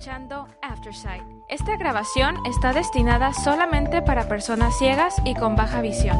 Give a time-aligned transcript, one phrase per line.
[0.00, 1.22] Escuchando Aftersight.
[1.50, 6.16] Esta grabación está destinada solamente para personas ciegas y con baja visión.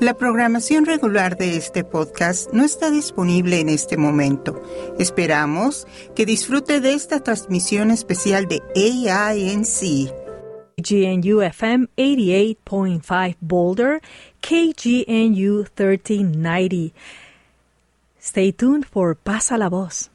[0.00, 4.62] La programación regular de este podcast no está disponible en este momento.
[4.98, 10.10] Esperamos que disfrute de esta transmisión especial de AINC.
[10.78, 14.00] KGNU FM 88.5 Boulder,
[14.40, 16.94] KGNU 1390.
[18.24, 20.08] Stay tuned for Pasa la Voz.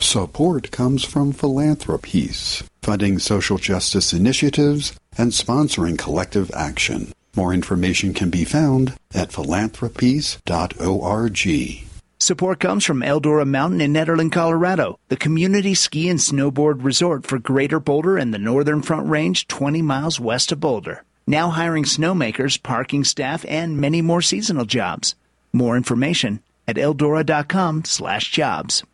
[0.00, 7.12] Support comes from philanthropies, funding social justice initiatives and sponsoring collective action.
[7.36, 11.86] More information can be found at philanthropies.org.
[12.18, 17.38] Support comes from Eldora Mountain in Nederland, Colorado, the community ski and snowboard resort for
[17.38, 21.04] Greater Boulder and the Northern Front Range 20 miles west of Boulder.
[21.28, 25.14] Now hiring snowmakers, parking staff, and many more seasonal jobs.
[25.52, 26.40] More information
[26.70, 28.84] at eldora.com slash jobs.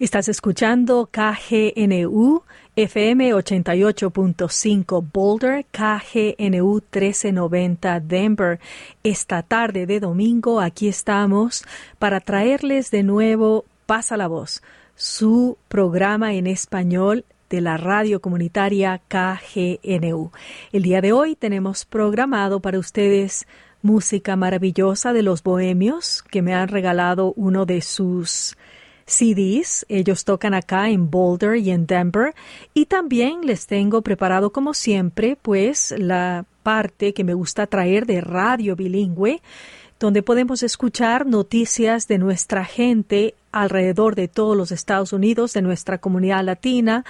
[0.00, 2.44] Estás escuchando KGNU
[2.76, 8.60] FM 88.5 Boulder, KGNU 1390 Denver.
[9.02, 11.64] Esta tarde de domingo aquí estamos
[11.98, 14.62] para traerles de nuevo Pasa la Voz,
[14.94, 20.30] su programa en español de la radio comunitaria KGNU.
[20.70, 23.48] El día de hoy tenemos programado para ustedes
[23.82, 28.56] música maravillosa de los bohemios que me han regalado uno de sus
[29.06, 29.86] CDs.
[29.88, 32.34] Ellos tocan acá en Boulder y en Denver.
[32.74, 38.20] Y también les tengo preparado, como siempre, pues la parte que me gusta traer de
[38.20, 39.40] radio bilingüe,
[39.98, 45.98] donde podemos escuchar noticias de nuestra gente alrededor de todos los Estados Unidos, de nuestra
[45.98, 47.04] comunidad latina,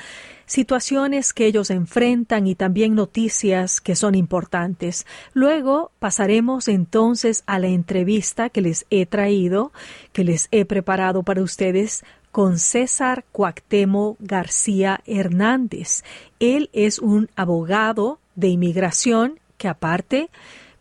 [0.46, 5.06] situaciones que ellos enfrentan y también noticias que son importantes.
[5.34, 9.72] Luego pasaremos entonces a la entrevista que les he traído,
[10.12, 16.02] que les he preparado para ustedes con César Cuactemo García Hernández.
[16.40, 20.30] Él es un abogado de inmigración que aparte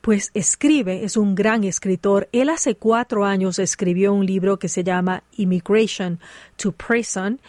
[0.07, 2.29] pues escribe, es un gran escritor.
[2.31, 6.21] Él hace cuatro años escribió un libro que se llama Immigration
[6.55, 7.41] to Prison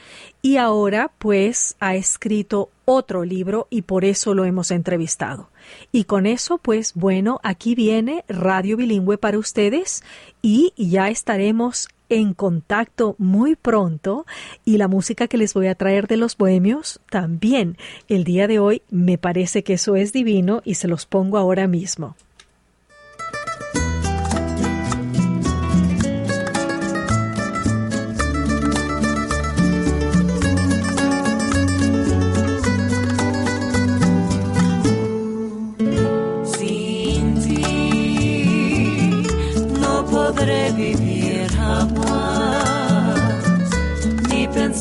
[0.42, 5.50] y ahora pues ha escrito otro libro y por eso lo hemos entrevistado.
[5.92, 10.02] Y con eso pues bueno, aquí viene Radio Bilingüe para ustedes
[10.42, 14.26] y ya estaremos en contacto muy pronto
[14.64, 17.78] y la música que les voy a traer de los bohemios también.
[18.08, 21.68] El día de hoy me parece que eso es divino y se los pongo ahora
[21.68, 22.16] mismo.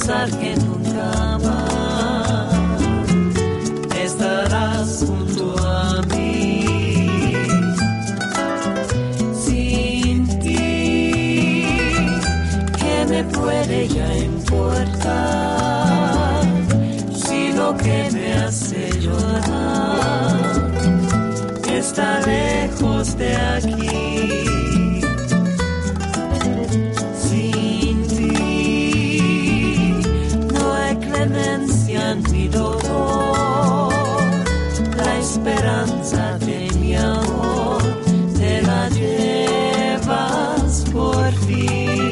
[0.07, 2.47] Que nunca más
[3.93, 6.63] estarás junto a mí.
[9.33, 11.65] Sin ti,
[12.79, 14.85] ¿qué me puede ya importar?
[17.13, 20.71] Si lo que me hace llorar
[21.69, 23.96] está lejos de aquí.
[41.45, 42.06] Por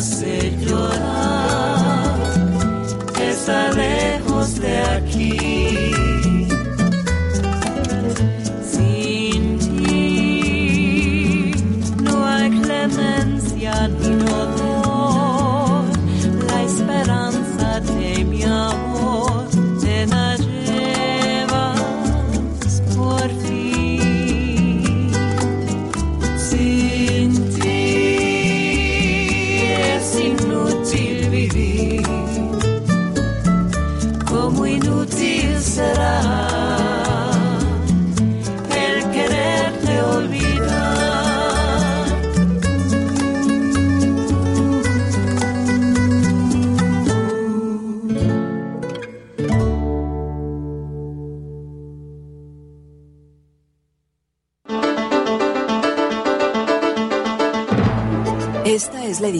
[0.00, 0.29] que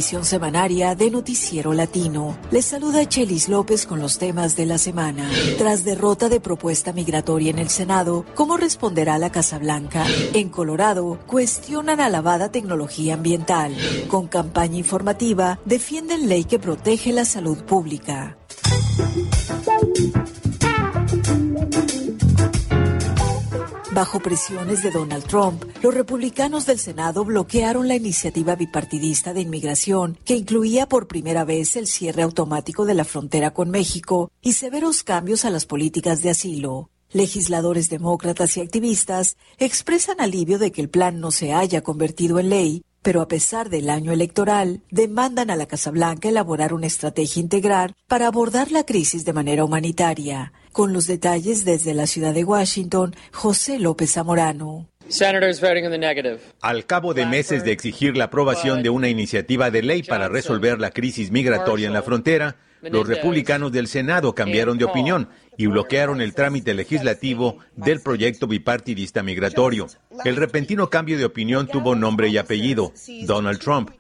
[0.01, 2.39] edición semanaria de Noticiero Latino.
[2.51, 5.29] Les saluda Chelis López con los temas de la semana.
[5.59, 10.07] Tras derrota de propuesta migratoria en el Senado, ¿cómo responderá la Casa Blanca?
[10.33, 13.77] En Colorado, cuestionan alabada tecnología ambiental.
[14.09, 18.39] Con campaña informativa, defienden ley que protege la salud pública.
[24.01, 30.17] Bajo presiones de Donald Trump, los republicanos del Senado bloquearon la iniciativa bipartidista de inmigración
[30.25, 35.03] que incluía por primera vez el cierre automático de la frontera con México y severos
[35.03, 36.89] cambios a las políticas de asilo.
[37.13, 42.49] Legisladores demócratas y activistas expresan alivio de que el plan no se haya convertido en
[42.49, 47.41] ley, pero a pesar del año electoral, demandan a la Casa Blanca elaborar una estrategia
[47.41, 50.53] integral para abordar la crisis de manera humanitaria.
[50.73, 54.87] Con los detalles desde la ciudad de Washington, José López Zamorano.
[56.61, 60.79] Al cabo de meses de exigir la aprobación de una iniciativa de ley para resolver
[60.79, 65.29] la crisis migratoria en la frontera, los republicanos del Senado cambiaron de opinión
[65.61, 69.89] y bloquearon el trámite legislativo del proyecto bipartidista migratorio.
[70.25, 72.95] El repentino cambio de opinión tuvo nombre y apellido,
[73.27, 73.91] Donald Trump.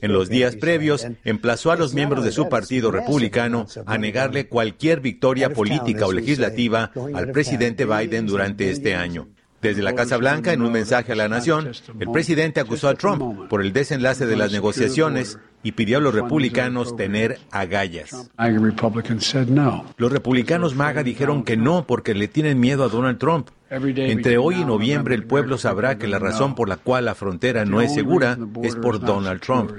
[0.00, 5.00] En los días previos, emplazó a los miembros de su partido republicano a negarle cualquier
[5.00, 9.28] victoria política o legislativa al presidente Biden durante este año.
[9.62, 11.70] Desde la Casa Blanca, en un mensaje a la nación,
[12.00, 16.14] el presidente acusó a Trump por el desenlace de las negociaciones y pidió a los
[16.14, 18.30] republicanos tener agallas.
[19.96, 23.48] Los republicanos MAGA dijeron que no porque le tienen miedo a Donald Trump.
[23.70, 27.64] Entre hoy y noviembre el pueblo sabrá que la razón por la cual la frontera
[27.64, 29.72] no es segura es por Donald Trump.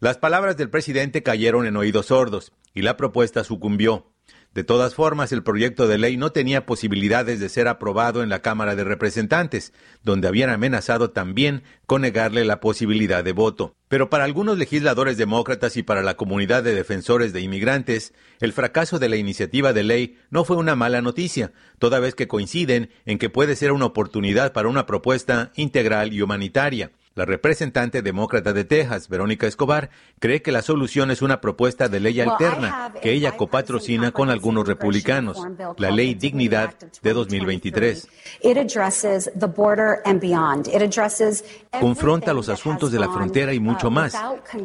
[0.00, 4.06] Las palabras del presidente cayeron en oídos sordos y la propuesta sucumbió.
[4.54, 8.40] De todas formas, el proyecto de ley no tenía posibilidades de ser aprobado en la
[8.40, 9.72] Cámara de Representantes,
[10.02, 13.76] donde habían amenazado también con negarle la posibilidad de voto.
[13.88, 18.98] Pero para algunos legisladores demócratas y para la comunidad de defensores de inmigrantes, el fracaso
[18.98, 23.18] de la iniciativa de ley no fue una mala noticia, toda vez que coinciden en
[23.18, 26.90] que puede ser una oportunidad para una propuesta integral y humanitaria.
[27.18, 31.98] La representante demócrata de Texas, Verónica Escobar, cree que la solución es una propuesta de
[31.98, 35.44] ley alterna que ella copatrocina con algunos republicanos,
[35.78, 38.08] la Ley Dignidad de 2023.
[41.80, 44.16] Confronta los asuntos de la frontera y mucho más.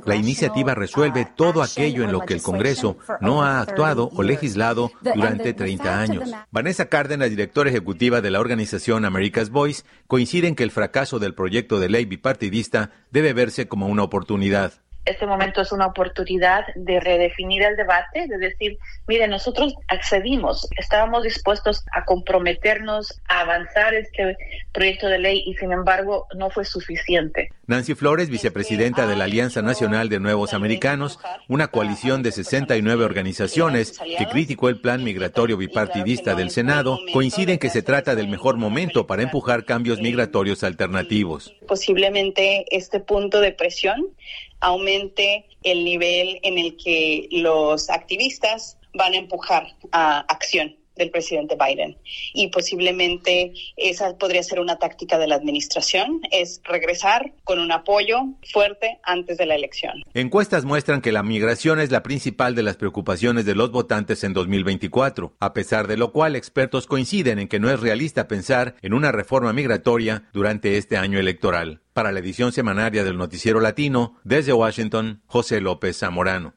[0.05, 4.91] La iniciativa resuelve todo aquello en lo que el Congreso no ha actuado o legislado
[5.01, 6.31] durante 30 años.
[6.51, 9.83] Vanessa Cárdenas, directora ejecutiva de la organización America's Voice,
[10.13, 14.73] coincide en que el fracaso del proyecto de ley bipartidista debe verse como una oportunidad.
[15.05, 18.77] Este momento es una oportunidad de redefinir el debate, de decir,
[19.07, 24.37] mire, nosotros accedimos, estábamos dispuestos a comprometernos, a avanzar este
[24.71, 27.49] proyecto de ley y sin embargo no fue suficiente.
[27.67, 33.99] Nancy Flores, vicepresidenta de la Alianza Nacional de Nuevos Americanos, una coalición de 69 organizaciones
[33.99, 38.57] que criticó el plan migratorio bipartidista del Senado, coincide en que se trata del mejor
[38.57, 41.55] momento para empujar cambios migratorios alternativos.
[41.67, 44.07] Posiblemente este punto de presión
[44.63, 51.55] aumente el nivel en el que los activistas van a empujar a acción del presidente
[51.55, 51.97] Biden.
[52.33, 58.19] Y posiblemente esa podría ser una táctica de la administración, es regresar con un apoyo
[58.51, 60.03] fuerte antes de la elección.
[60.13, 64.33] Encuestas muestran que la migración es la principal de las preocupaciones de los votantes en
[64.33, 68.93] 2024, a pesar de lo cual expertos coinciden en que no es realista pensar en
[68.93, 71.81] una reforma migratoria durante este año electoral.
[71.93, 76.53] Para la edición semanaria del Noticiero Latino, desde Washington, José López Zamorano.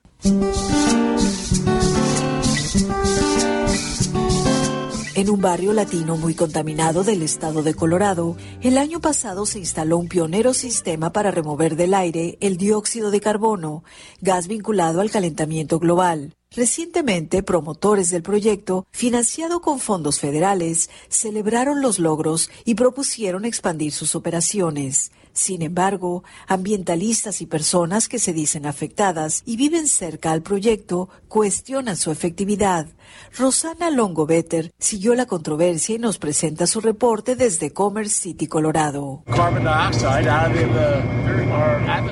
[5.26, 9.98] En un barrio latino muy contaminado del estado de Colorado, el año pasado se instaló
[9.98, 13.82] un pionero sistema para remover del aire el dióxido de carbono,
[14.20, 16.36] gas vinculado al calentamiento global.
[16.52, 24.14] Recientemente, promotores del proyecto, financiado con fondos federales, celebraron los logros y propusieron expandir sus
[24.14, 25.10] operaciones.
[25.36, 31.96] Sin embargo, ambientalistas y personas que se dicen afectadas y viven cerca al proyecto cuestionan
[31.98, 32.86] su efectividad.
[33.36, 39.24] Rosana Longobetter siguió la controversia y nos presenta su reporte desde Commerce City, Colorado.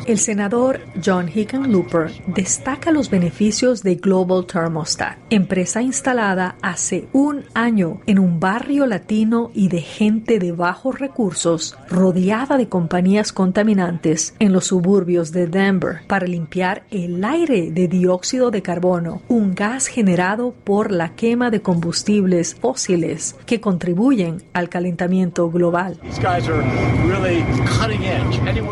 [0.06, 8.00] El senador John Hickenlooper destaca los beneficios de Global Thermostat, empresa instalada hace un año
[8.06, 14.52] en un barrio latino y de gente de bajos recursos, rodeada de compañías contaminantes en
[14.52, 20.52] los suburbios de Denver, para limpiar el aire de dióxido de carbono, un gas generado
[20.64, 26.00] por la quema de combustibles fósiles que contribuyen al calentamiento global.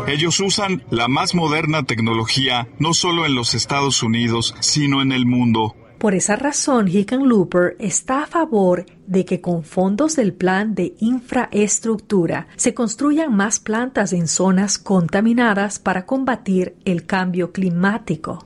[0.07, 5.25] Ellos usan la más moderna tecnología no solo en los Estados Unidos, sino en el
[5.25, 5.75] mundo.
[6.03, 12.47] Por esa razón, Hickenlooper está a favor de que con fondos del plan de infraestructura
[12.55, 18.45] se construyan más plantas en zonas contaminadas para combatir el cambio climático.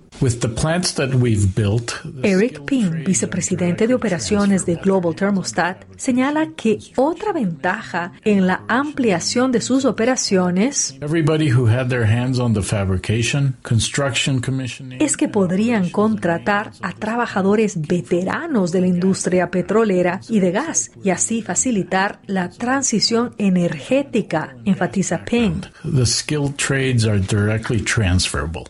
[2.24, 9.52] Eric Ping, vicepresidente de operaciones de Global Thermostat, señala que otra ventaja en la ampliación
[9.52, 10.98] de sus operaciones
[15.00, 21.10] es que podrían contratar a trabajadores veteranos de la industria petrolera y de gas y
[21.10, 25.62] así facilitar la transición energética, enfatiza Ping.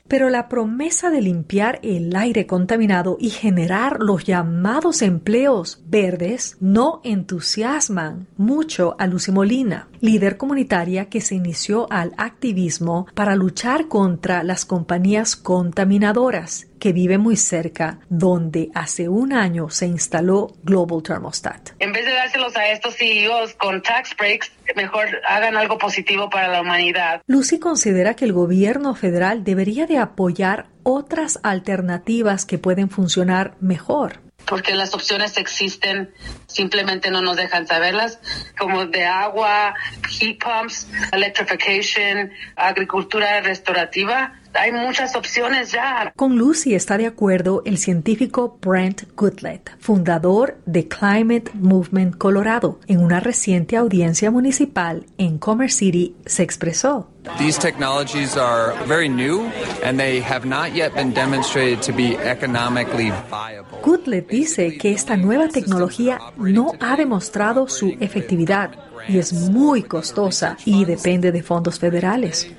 [0.08, 7.02] Pero la promesa de limpiar el aire contaminado y generar los llamados empleos verdes no
[7.04, 14.44] entusiasman mucho a Lucy Molina, líder comunitaria que se inició al activismo para luchar contra
[14.44, 21.72] las compañías contaminadoras que vive muy cerca donde hace un año se instaló Global Thermostat.
[21.80, 26.48] En vez de dárselos a estos CEOs con tax breaks, mejor hagan algo positivo para
[26.48, 27.22] la humanidad.
[27.28, 34.28] Lucy considera que el gobierno federal debería de apoyar otras alternativas que pueden funcionar mejor
[34.48, 36.14] porque las opciones existen,
[36.48, 38.20] simplemente no nos dejan saberlas,
[38.58, 39.76] como de agua,
[40.10, 44.40] heat pumps, electrification, agricultura restaurativa.
[44.60, 46.12] Hay muchas opciones ya.
[46.16, 52.80] Con Lucy está de acuerdo el científico Brent Goodlett, fundador de Climate Movement Colorado.
[52.88, 57.08] En una reciente audiencia municipal en Commerce City se expresó.
[57.38, 59.48] These technologies are very new
[59.86, 63.78] and they have not yet been demonstrated to be economically viable.
[63.84, 68.72] Goodlett dice que esta nueva tecnología no ha demostrado su efectividad
[69.08, 72.50] y es muy costosa y depende de fondos federales.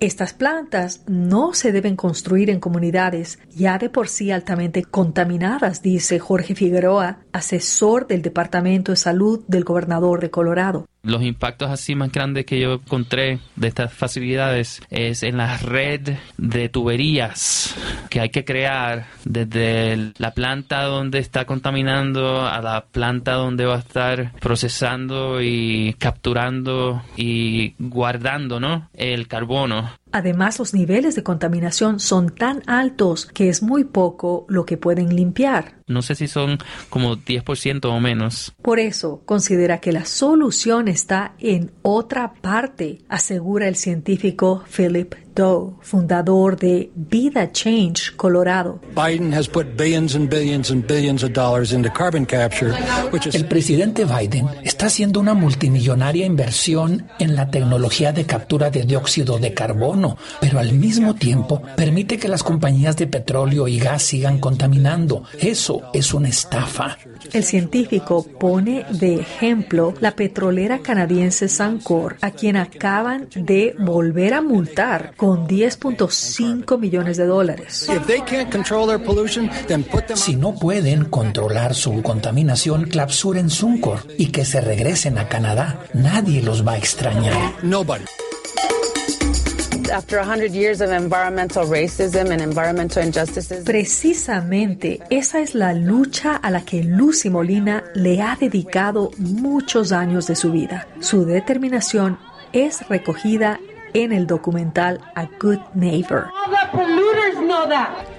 [0.00, 6.18] Estas plantas no se deben construir en comunidades ya de por sí altamente contaminadas, dice
[6.18, 10.86] Jorge Figueroa, asesor del Departamento de Salud del gobernador de Colorado.
[11.02, 16.16] Los impactos así más grandes que yo encontré de estas facilidades es en la red
[16.36, 17.74] de tuberías
[18.10, 23.76] que hay que crear desde la planta donde está contaminando a la planta donde va
[23.76, 28.88] a estar procesando y capturando y guardando ¿no?
[28.94, 29.90] el carbono.
[30.12, 35.14] Además, los niveles de contaminación son tan altos que es muy poco lo que pueden
[35.14, 35.80] limpiar.
[35.86, 38.52] No sé si son como 10% o menos.
[38.62, 45.74] Por eso, considera que la solución está en otra parte, asegura el científico Philip Doe,
[45.80, 48.80] fundador de Vida Change Colorado.
[53.32, 59.38] El presidente Biden está haciendo una multimillonaria inversión en la tecnología de captura de dióxido
[59.38, 64.38] de carbono, pero al mismo tiempo permite que las compañías de petróleo y gas sigan
[64.38, 65.24] contaminando.
[65.38, 66.98] Eso es una estafa.
[67.32, 74.40] El científico pone de ejemplo la petrolera canadiense Sancor, a quien acaban de volver a
[74.40, 77.88] multar con 10.5 millones de dólares.
[80.14, 85.80] Si no pueden controlar su contaminación, clausuren Suncor y que se regresen a Canadá.
[85.94, 87.54] Nadie los va a extrañar.
[93.64, 100.26] Precisamente esa es la lucha a la que Lucy Molina le ha dedicado muchos años
[100.26, 100.86] de su vida.
[101.00, 102.18] Su determinación
[102.52, 103.58] es recogida
[103.94, 106.28] en el documental A Good Neighbor.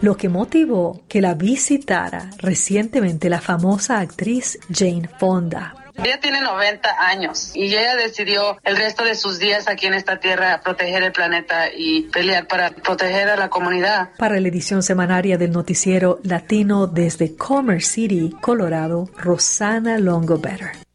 [0.02, 5.81] Lo que motivó que la visitara recientemente la famosa actriz Jane Fonda.
[6.04, 10.20] Ella tiene 90 años y ella decidió el resto de sus días aquí en esta
[10.20, 14.10] tierra proteger el planeta y pelear para proteger a la comunidad.
[14.18, 20.91] Para la edición semanaria del noticiero latino desde Commerce City, Colorado, Rosana Longo Better.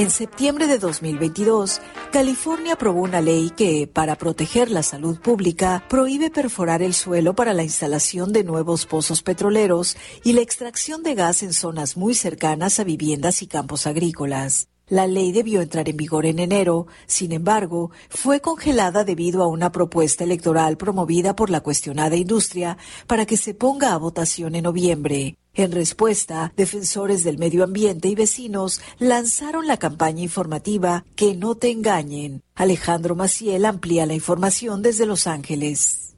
[0.00, 6.30] En septiembre de 2022, California aprobó una ley que, para proteger la salud pública, prohíbe
[6.30, 11.42] perforar el suelo para la instalación de nuevos pozos petroleros y la extracción de gas
[11.42, 14.69] en zonas muy cercanas a viviendas y campos agrícolas.
[14.90, 19.70] La ley debió entrar en vigor en enero, sin embargo, fue congelada debido a una
[19.70, 25.36] propuesta electoral promovida por la cuestionada industria para que se ponga a votación en noviembre.
[25.54, 31.70] En respuesta, defensores del medio ambiente y vecinos lanzaron la campaña informativa Que no te
[31.70, 32.42] engañen.
[32.56, 36.14] Alejandro Maciel amplía la información desde Los Ángeles.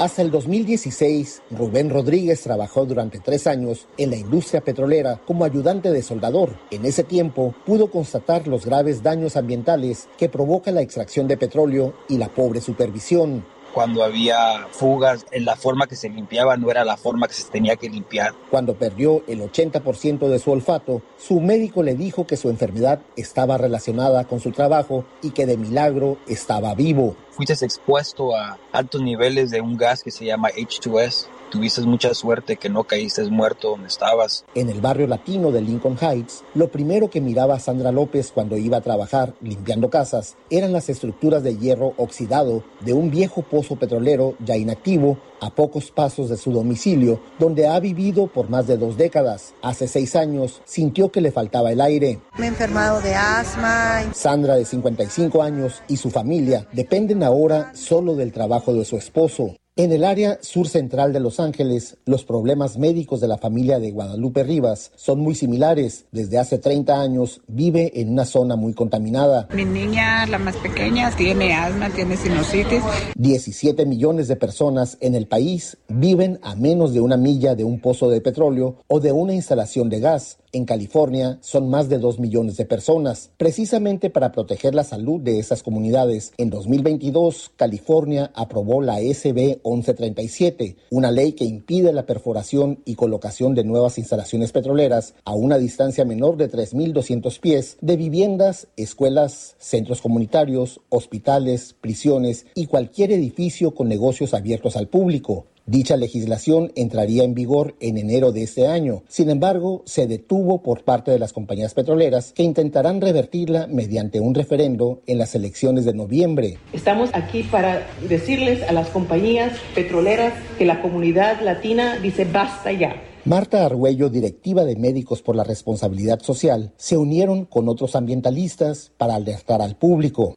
[0.00, 5.90] Hasta el 2016, Rubén Rodríguez trabajó durante tres años en la industria petrolera como ayudante
[5.90, 6.56] de soldador.
[6.70, 11.94] En ese tiempo pudo constatar los graves daños ambientales que provoca la extracción de petróleo
[12.08, 13.44] y la pobre supervisión
[13.78, 17.48] cuando había fugas, en la forma que se limpiaba no era la forma que se
[17.48, 18.34] tenía que limpiar.
[18.50, 23.56] Cuando perdió el 80% de su olfato, su médico le dijo que su enfermedad estaba
[23.56, 27.14] relacionada con su trabajo y que de milagro estaba vivo.
[27.30, 32.56] Fuiste expuesto a altos niveles de un gas que se llama H2S tuviste mucha suerte
[32.56, 34.44] que no caíste muerto donde estabas.
[34.54, 38.78] En el barrio latino de Lincoln Heights, lo primero que miraba Sandra López cuando iba
[38.78, 44.34] a trabajar limpiando casas eran las estructuras de hierro oxidado de un viejo pozo petrolero
[44.44, 48.96] ya inactivo a pocos pasos de su domicilio, donde ha vivido por más de dos
[48.96, 49.54] décadas.
[49.62, 52.20] Hace seis años sintió que le faltaba el aire.
[52.38, 54.02] Me he enfermado de asma.
[54.12, 59.54] Sandra, de 55 años, y su familia dependen ahora solo del trabajo de su esposo.
[59.78, 63.92] En el área sur central de Los Ángeles, los problemas médicos de la familia de
[63.92, 66.06] Guadalupe Rivas son muy similares.
[66.10, 69.46] Desde hace 30 años vive en una zona muy contaminada.
[69.54, 72.82] Mi niña, la más pequeña, tiene asma, tiene sinusitis.
[73.14, 77.78] 17 millones de personas en el país viven a menos de una milla de un
[77.78, 80.38] pozo de petróleo o de una instalación de gas.
[80.50, 83.30] En California son más de 2 millones de personas.
[83.36, 90.76] Precisamente para proteger la salud de esas comunidades, en 2022 California aprobó la SB 1137,
[90.90, 96.06] una ley que impide la perforación y colocación de nuevas instalaciones petroleras a una distancia
[96.06, 103.88] menor de 3.200 pies de viviendas, escuelas, centros comunitarios, hospitales, prisiones y cualquier edificio con
[103.88, 105.46] negocios abiertos al público.
[105.68, 109.02] Dicha legislación entraría en vigor en enero de este año.
[109.06, 114.34] Sin embargo, se detuvo por parte de las compañías petroleras que intentarán revertirla mediante un
[114.34, 116.56] referendo en las elecciones de noviembre.
[116.72, 123.02] Estamos aquí para decirles a las compañías petroleras que la comunidad latina dice basta ya.
[123.26, 129.16] Marta Argüello, directiva de Médicos por la Responsabilidad Social, se unieron con otros ambientalistas para
[129.16, 130.34] alertar al público.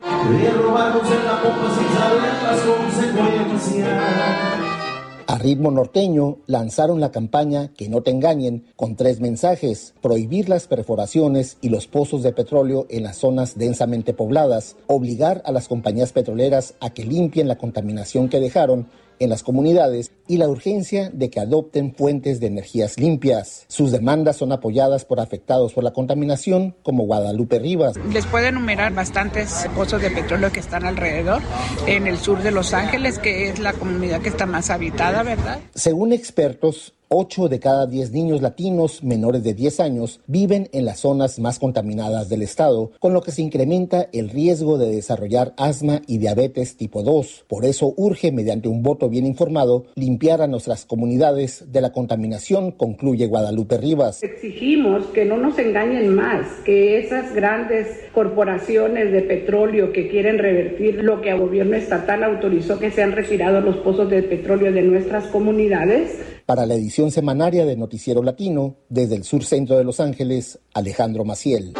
[5.27, 10.67] A ritmo norteño lanzaron la campaña Que no te engañen con tres mensajes, prohibir las
[10.67, 16.11] perforaciones y los pozos de petróleo en las zonas densamente pobladas, obligar a las compañías
[16.13, 18.87] petroleras a que limpien la contaminación que dejaron
[19.19, 23.65] en las comunidades y la urgencia de que adopten fuentes de energías limpias.
[23.67, 27.97] Sus demandas son apoyadas por afectados por la contaminación como Guadalupe Rivas.
[28.13, 31.41] Les puedo enumerar bastantes pozos de petróleo que están alrededor
[31.85, 35.59] en el sur de Los Ángeles, que es la comunidad que está más habitada, ¿verdad?
[35.75, 41.01] Según expertos, 8 de cada 10 niños latinos menores de 10 años viven en las
[41.01, 46.01] zonas más contaminadas del estado, con lo que se incrementa el riesgo de desarrollar asma
[46.07, 47.43] y diabetes tipo 2.
[47.49, 52.71] Por eso urge, mediante un voto bien informado, limpiar a nuestras comunidades de la contaminación,
[52.71, 54.21] concluye Guadalupe Rivas.
[54.21, 61.03] Exigimos que no nos engañen más, que esas grandes corporaciones de petróleo que quieren revertir
[61.03, 65.25] lo que el gobierno estatal autorizó que sean retirados los pozos de petróleo de nuestras
[65.27, 70.59] comunidades, para la edición semanaria de Noticiero Latino, desde el sur centro de Los Ángeles,
[70.73, 71.73] Alejandro Maciel.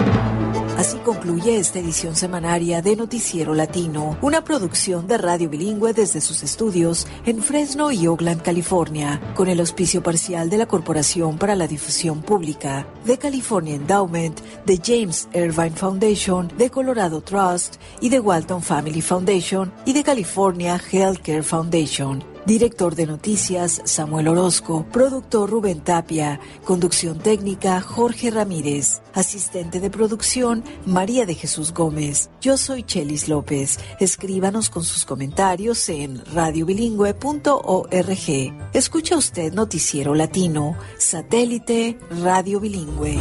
[0.81, 6.41] Así concluye esta edición semanaria de Noticiero Latino, una producción de radio bilingüe desde sus
[6.41, 11.67] estudios en Fresno y Oakland, California, con el auspicio parcial de la Corporación para la
[11.67, 18.63] Difusión Pública, de California Endowment, de James Irvine Foundation, de Colorado Trust y de Walton
[18.63, 22.30] Family Foundation y de California Healthcare Foundation.
[22.45, 30.63] Director de Noticias Samuel Orozco, productor Rubén Tapia, conducción técnica Jorge Ramírez, asistente de producción
[30.85, 32.31] María de Jesús Gómez.
[32.41, 33.77] Yo soy Chelis López.
[33.99, 38.71] Escríbanos con sus comentarios en radiobilingüe.org.
[38.73, 43.19] Escucha usted Noticiero Latino, satélite Radio Bilingüe.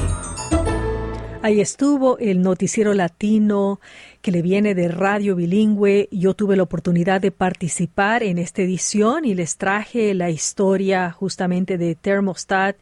[1.43, 3.81] Ahí estuvo el noticiero latino
[4.23, 6.09] que le viene de Radio Bilingüe.
[6.11, 11.79] Yo tuve la oportunidad de participar en esta edición y les traje la historia justamente
[11.79, 12.77] de Thermostat,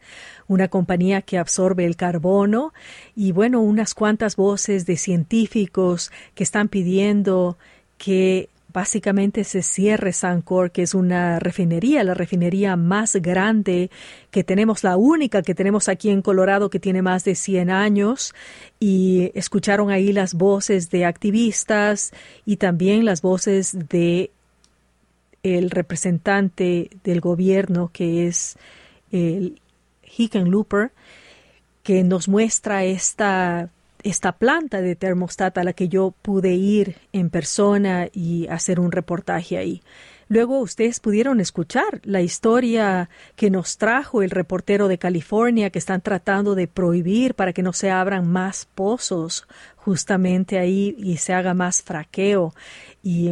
[0.47, 2.73] una compañía que absorbe el carbono
[3.15, 7.57] y bueno, unas cuantas voces de científicos que están pidiendo
[7.97, 13.89] que básicamente se cierre Sancor, que es una refinería, la refinería más grande
[14.31, 18.33] que tenemos, la única que tenemos aquí en Colorado que tiene más de 100 años.
[18.79, 22.11] Y escucharon ahí las voces de activistas
[22.45, 24.31] y también las voces de
[25.41, 28.57] el representante del gobierno que es
[29.11, 29.59] el
[30.03, 30.91] Hickenlooper,
[31.81, 33.69] que nos muestra esta
[34.03, 38.91] esta planta de termostat a la que yo pude ir en persona y hacer un
[38.91, 39.81] reportaje ahí.
[40.29, 46.01] Luego ustedes pudieron escuchar la historia que nos trajo el reportero de California que están
[46.01, 51.55] tratando de prohibir para que no se abran más pozos justamente ahí y se haga
[51.55, 52.53] más fraqueo.
[53.01, 53.31] Y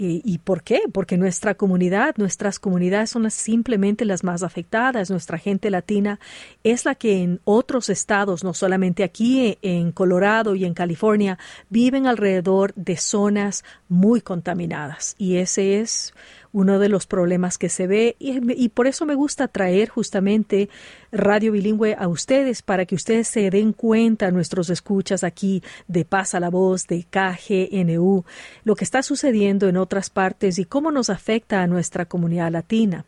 [0.00, 0.82] ¿Y, por qué?
[0.92, 5.10] Porque nuestra comunidad, nuestras comunidades son simplemente las más afectadas.
[5.10, 6.20] Nuestra gente latina
[6.62, 11.36] es la que en otros estados, no solamente aquí en Colorado y en California,
[11.68, 15.16] viven alrededor de zonas muy contaminadas.
[15.18, 16.14] Y ese es
[16.52, 20.68] uno de los problemas que se ve y, por eso me gusta traer justamente
[21.12, 26.40] Radio Bilingüe a ustedes para que ustedes se den cuenta, nuestros escuchas aquí de Pasa
[26.40, 28.24] la Voz, de KGNU,
[28.64, 33.04] lo que está sucediendo en otras partes y cómo nos afecta a nuestra comunidad latina.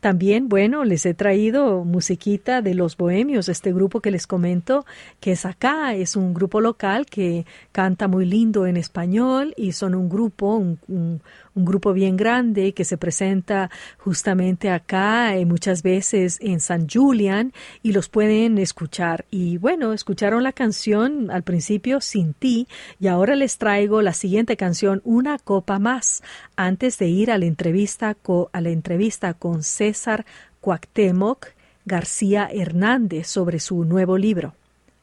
[0.00, 4.84] También, bueno, les he traído musiquita de Los Bohemios, este grupo que les comento,
[5.20, 9.94] que es acá, es un grupo local que canta muy lindo en español y son
[9.94, 11.22] un grupo, un, un
[11.64, 17.92] grupo bien grande que se presenta justamente acá eh, muchas veces en San Julian y
[17.92, 19.24] los pueden escuchar.
[19.30, 22.68] Y bueno, escucharon la canción al principio Sin ti
[23.00, 26.22] y ahora les traigo la siguiente canción Una copa más
[26.56, 28.16] antes de ir a la entrevista,
[28.52, 30.26] a la entrevista con César
[30.60, 31.48] Cuauhtémoc
[31.84, 34.54] García Hernández sobre su nuevo libro.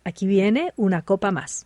[0.04, 1.66] Aquí viene Una copa más.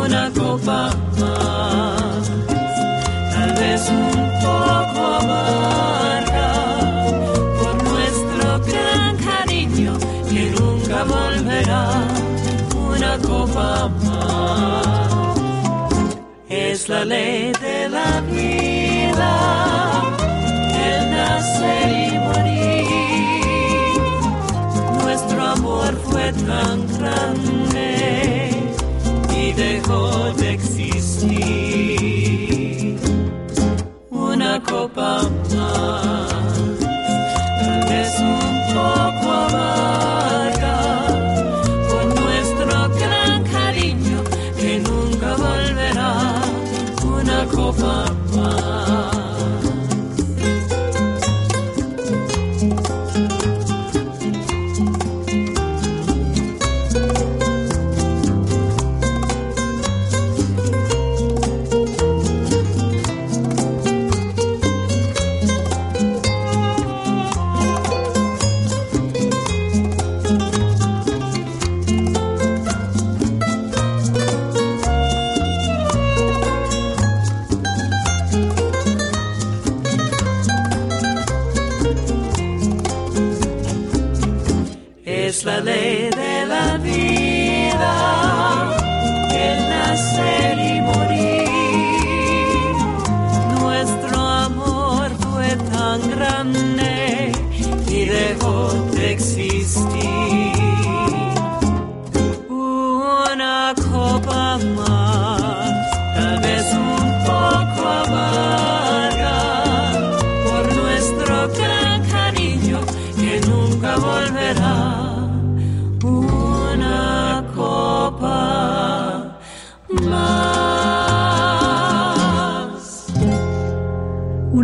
[0.02, 0.80] Una copa
[1.20, 2.24] más,
[3.32, 6.50] tal vez un poco amarga,
[7.60, 9.92] por nuestro gran cariño
[10.30, 11.84] que nunca volverá.
[12.90, 15.38] Una copa más
[16.48, 18.57] es la ley de la vida,
[34.68, 35.37] copa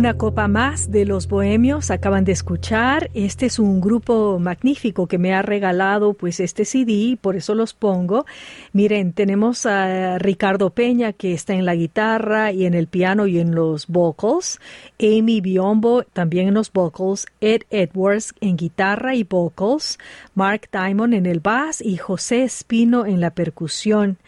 [0.05, 3.09] Una copa más de los bohemios acaban de escuchar.
[3.15, 7.73] Este es un grupo magnífico que me ha regalado pues este CD, por eso los
[7.73, 8.27] pongo.
[8.71, 13.39] Miren, tenemos a Ricardo Peña que está en la guitarra y en el piano y
[13.39, 14.59] en los vocals,
[14.99, 19.97] Amy Biombo también en los vocals, Ed Edwards en guitarra y vocals,
[20.35, 24.19] Mark Diamond en el bass y José Espino en la percusión.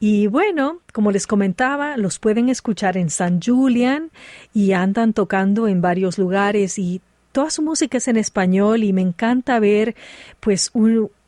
[0.00, 4.10] Y bueno, como les comentaba, los pueden escuchar en San Julian
[4.54, 7.00] y andan tocando en varios lugares y
[7.32, 9.96] toda su música es en español y me encanta ver
[10.40, 10.72] pues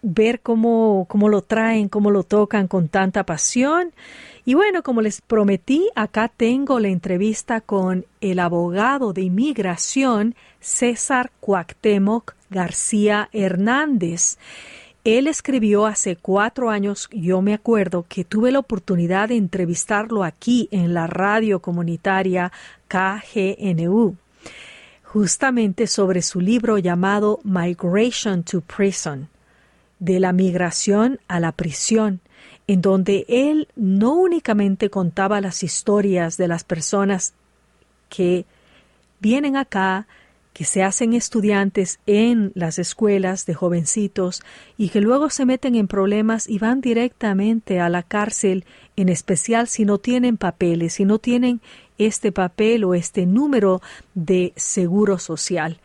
[0.02, 3.92] ver cómo, cómo lo traen, cómo lo tocan con tanta pasión.
[4.44, 11.30] Y bueno, como les prometí, acá tengo la entrevista con el abogado de inmigración César
[11.40, 14.38] Cuauhtémoc García Hernández.
[15.04, 20.68] Él escribió hace cuatro años, yo me acuerdo que tuve la oportunidad de entrevistarlo aquí
[20.72, 22.52] en la radio comunitaria
[22.88, 24.16] KGNU,
[25.02, 29.28] justamente sobre su libro llamado Migration to Prison,
[29.98, 32.20] de la migración a la prisión,
[32.66, 37.32] en donde él no únicamente contaba las historias de las personas
[38.10, 38.44] que
[39.18, 40.06] vienen acá,
[40.52, 44.42] que se hacen estudiantes en las escuelas de jovencitos
[44.76, 48.64] y que luego se meten en problemas y van directamente a la cárcel,
[48.96, 51.60] en especial si no tienen papeles, si no tienen
[51.98, 53.80] este papel o este número
[54.14, 55.80] de seguro social.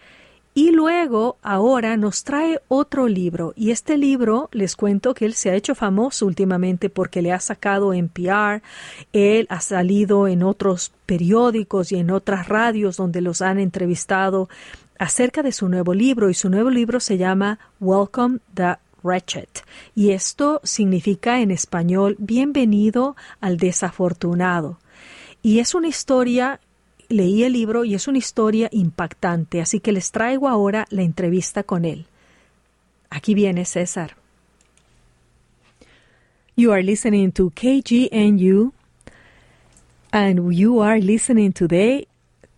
[0.58, 5.50] Y luego, ahora nos trae otro libro, y este libro les cuento que él se
[5.50, 8.64] ha hecho famoso últimamente porque le ha sacado en PR,
[9.12, 14.48] él ha salido en otros periódicos y en otras radios donde los han entrevistado
[14.98, 19.50] acerca de su nuevo libro, y su nuevo libro se llama Welcome the Wretched.
[19.94, 24.80] Y esto significa en español Bienvenido al desafortunado.
[25.44, 26.62] Y es una historia
[27.10, 31.64] leí el libro y es una historia impactante, así que les traigo ahora la entrevista
[31.64, 32.06] con él.
[33.10, 34.16] Aquí viene César.
[36.56, 38.72] You are listening to KGNU
[40.12, 42.08] and you are listening today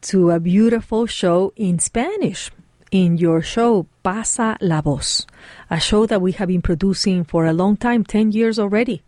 [0.02, 2.52] to a beautiful show in Spanish.
[2.90, 5.28] In your show, Pasa la Voz,
[5.70, 9.02] a show that we have been producing for a long time, 10 years already.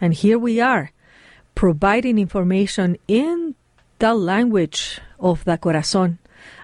[0.00, 0.90] And here we are,
[1.54, 3.54] providing information in
[4.02, 6.18] the language of the corazón.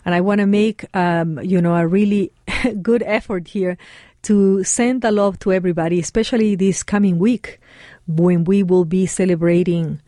[0.05, 2.33] And I want to make, um, you know, a really
[2.83, 3.79] good effort here
[4.23, 7.61] to send the love to everybody, especially this coming week
[8.09, 10.01] when we will be celebrating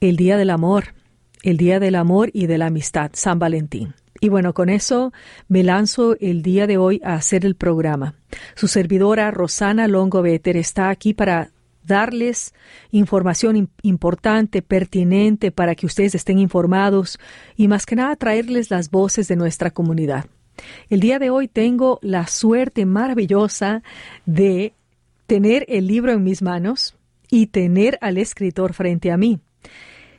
[0.00, 0.94] el Día del Amor,
[1.42, 3.92] el Día del Amor y de la Amistad, San Valentín.
[4.20, 5.12] Y bueno, con eso
[5.48, 8.14] me lanzo el día de hoy a hacer el programa.
[8.54, 11.50] Su servidora Rosana Longo Better está aquí para
[11.84, 12.54] darles
[12.90, 17.18] información importante, pertinente, para que ustedes estén informados
[17.56, 20.26] y más que nada traerles las voces de nuestra comunidad.
[20.88, 23.82] El día de hoy tengo la suerte maravillosa
[24.24, 24.74] de
[25.26, 26.96] tener el libro en mis manos
[27.30, 29.40] y tener al escritor frente a mí.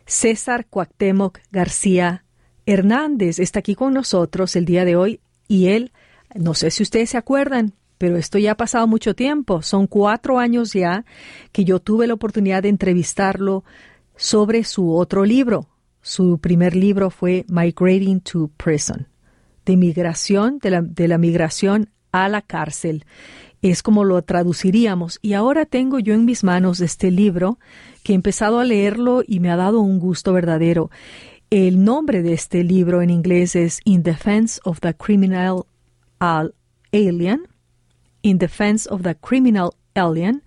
[0.05, 2.25] César Cuauhtémoc García
[2.65, 5.91] Hernández está aquí con nosotros el día de hoy y él,
[6.33, 7.73] no sé si ustedes se acuerdan,
[8.05, 9.63] pero esto ya ha pasado mucho tiempo.
[9.63, 11.05] Son cuatro años ya
[11.51, 13.63] que yo tuve la oportunidad de entrevistarlo
[14.15, 15.69] sobre su otro libro.
[16.03, 19.07] Su primer libro fue Migrating to Prison,
[19.65, 23.05] de migración, de la, de la migración a la cárcel.
[23.63, 25.17] Es como lo traduciríamos.
[25.23, 27.57] Y ahora tengo yo en mis manos este libro
[28.03, 30.91] que he empezado a leerlo y me ha dado un gusto verdadero.
[31.49, 35.65] El nombre de este libro en inglés es In Defense of the Criminal
[36.19, 37.47] Alien
[38.25, 40.41] in Defense of the Criminal Alien.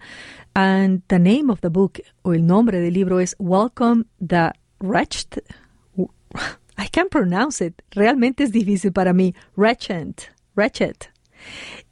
[0.55, 5.45] And the name of the book, o el nombre del libro es Welcome the Wretched.
[6.77, 7.81] I can't pronounce it.
[7.93, 9.35] Realmente es difícil para mí.
[9.57, 10.15] Wretched.
[10.57, 10.97] Wretched.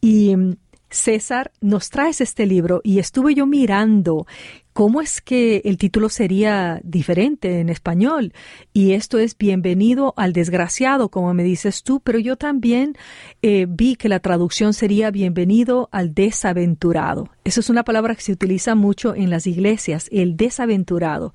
[0.00, 0.56] Y mm,
[0.90, 4.26] César, nos traes este libro y estuve yo mirando
[4.76, 8.34] cómo es que el título sería diferente en español.
[8.74, 12.94] Y esto es Bienvenido al desgraciado, como me dices tú, pero yo también
[13.40, 17.30] eh, vi que la traducción sería Bienvenido al desaventurado.
[17.44, 21.32] Esa es una palabra que se utiliza mucho en las iglesias, el desaventurado.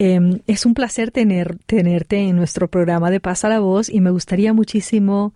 [0.00, 4.10] Em, es un placer tener, tenerte en nuestro programa de Pasa la Voz y me
[4.10, 5.32] gustaría muchísimo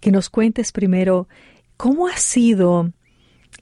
[0.00, 1.28] que nos cuentes primero
[1.76, 2.92] ¿Cómo ha sido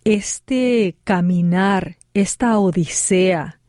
[0.04, 3.60] este caminar, esta odisea,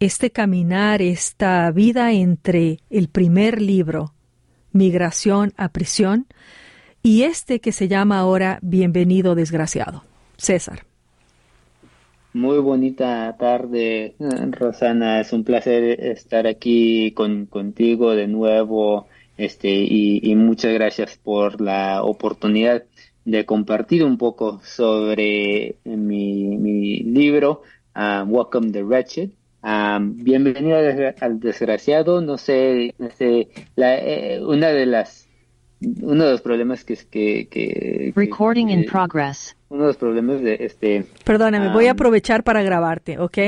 [0.00, 4.12] este caminar, esta vida entre el primer libro,
[4.72, 6.26] Migración a Prisión,
[7.02, 10.02] y este que se llama ahora Bienvenido Desgraciado?
[10.36, 10.80] César.
[12.32, 14.14] Muy bonita tarde,
[14.50, 15.20] Rosana.
[15.20, 19.06] Es un placer estar aquí con, contigo de nuevo
[19.38, 22.84] Este, y, muchas gracias por la oportunidad
[23.24, 27.62] de compartir un poco sobre mi, mi libro,
[27.96, 29.32] uh, Welcome the Wretched.
[29.62, 32.20] Um, bienvenido al desgraciado.
[32.20, 35.26] No sé, no sé la, eh, una de las
[35.80, 40.40] uno de los problemas que es que, que, recording in progress uno de los problemas
[40.40, 43.38] de este perdóname voy a aprovechar para grabarte ¿ok?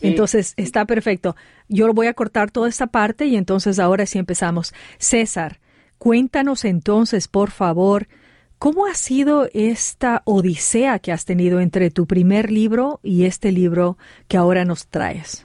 [0.00, 1.36] entonces está perfecto
[1.68, 5.60] yo voy a cortar toda esta parte y entonces ahora sí empezamos César
[5.98, 8.08] cuéntanos entonces por favor
[8.64, 13.98] cómo ha sido esta odisea que has tenido entre tu primer libro y este libro
[14.26, 15.44] que ahora nos traes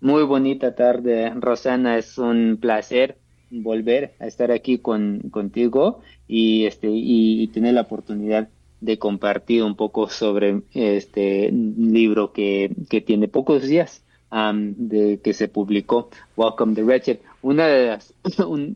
[0.00, 3.18] muy bonita tarde Rosana es un placer
[3.50, 8.48] volver a estar aquí con, contigo y, este, y, tener la oportunidad
[8.80, 15.48] de compartir un poco sobre este libro que, que tiene pocos días de que se
[15.48, 17.18] publicó, Welcome the Wretched.
[17.42, 17.98] Uno de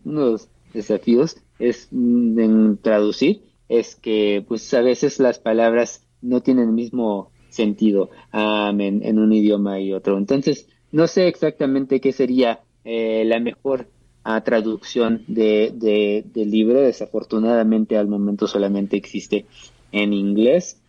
[0.05, 6.69] los desafíos es mm, en traducir, es que pues a veces las palabras no tienen
[6.69, 10.19] el mismo sentido en, un idioma y otro.
[10.19, 13.89] Entonces, no sé exactamente qué sería eh, la mejor
[14.25, 16.81] a traducción de, de, del libro.
[16.81, 19.47] Desafortunadamente al momento solamente existe
[19.91, 20.81] en inglés,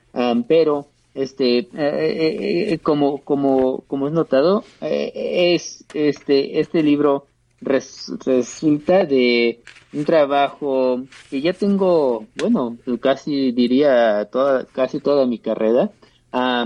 [0.48, 7.28] pero este eh, eh, eh, como como como es notado es este este libro
[7.64, 15.92] resulta de un trabajo que ya tengo bueno casi diría toda casi toda mi carrera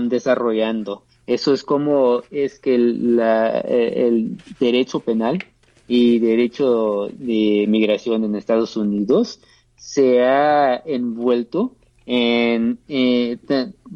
[0.02, 1.04] desarrollando.
[1.26, 5.44] Eso es como es que la, el derecho penal
[5.86, 9.40] y derecho de migración en Estados Unidos
[9.76, 13.36] se ha envuelto en eh,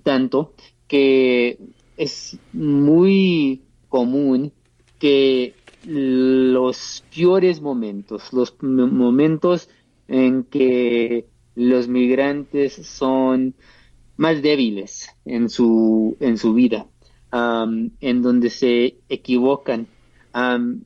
[0.03, 0.53] tanto
[0.87, 1.59] que
[1.97, 4.53] es muy común
[4.99, 5.55] que
[5.85, 9.69] los peores momentos, los momentos
[10.09, 13.55] en que los migrantes son
[14.17, 16.87] más débiles en su, en su vida,
[17.33, 19.87] en donde se equivocan.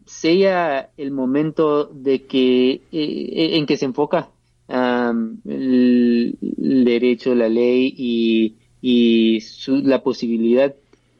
[0.05, 4.31] Sea el momento de que eh, en que se enfoca
[4.69, 9.41] el, derecho, la ley y, y
[9.85, 10.75] la posibilidad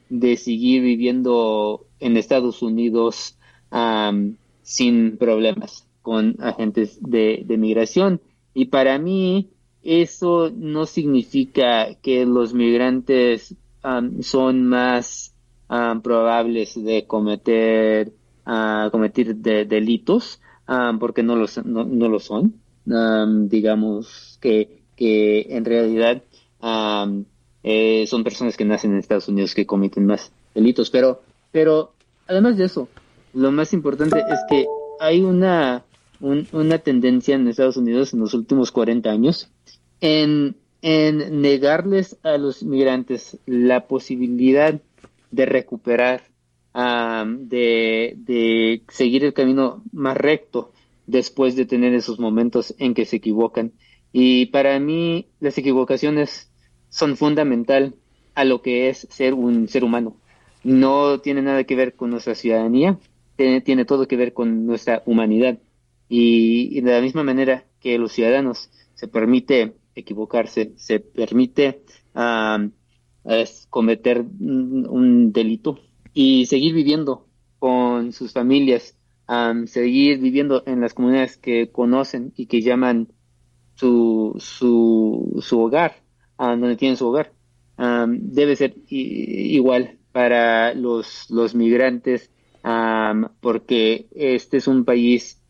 [0.09, 3.36] de seguir viviendo en Estados Unidos
[4.61, 8.21] sin problemas con agentes de, de migración.
[8.53, 9.49] Y para mí
[9.83, 13.55] eso no significa que los migrantes
[14.21, 15.33] son más
[16.03, 18.11] probables de cometer
[18.45, 20.41] a cometer delitos
[20.99, 22.55] porque no, los, no, lo son.
[23.49, 26.21] digamos que, que en realidad
[27.63, 30.89] eh, son personas que nacen en Estados Unidos que cometen más delitos.
[30.89, 31.93] Pero, pero
[32.27, 32.89] además de eso,
[33.37, 34.65] lo más importante es que
[34.99, 35.85] hay una,
[36.19, 39.51] una tendencia en Estados Unidos en los últimos 40 años
[40.01, 44.81] en, en negarles a los migrantes la posibilidad
[45.29, 46.23] de recuperar
[46.73, 50.71] de, seguir el camino más recto
[51.05, 53.73] después de tener esos momentos en que se equivocan.
[54.11, 56.51] Y para mí las equivocaciones
[56.89, 57.95] son fundamental
[58.35, 60.17] a lo que es ser un ser humano.
[60.63, 62.99] No tiene nada que ver con nuestra ciudadanía,
[63.37, 65.59] tiene, todo que ver con nuestra humanidad.
[66.09, 71.83] Y, de la misma manera que los ciudadanos se permite equivocarse, se permite
[73.69, 75.79] cometer un delito,
[76.13, 77.27] y seguir viviendo
[77.59, 78.97] con sus familias,
[79.65, 83.09] seguir viviendo en las comunidades que conocen y que llaman
[83.75, 86.01] su, su, su hogar,
[86.39, 87.33] donde tienen su hogar.
[88.07, 95.41] debe ser igual para los, los migrantes, porque este es un país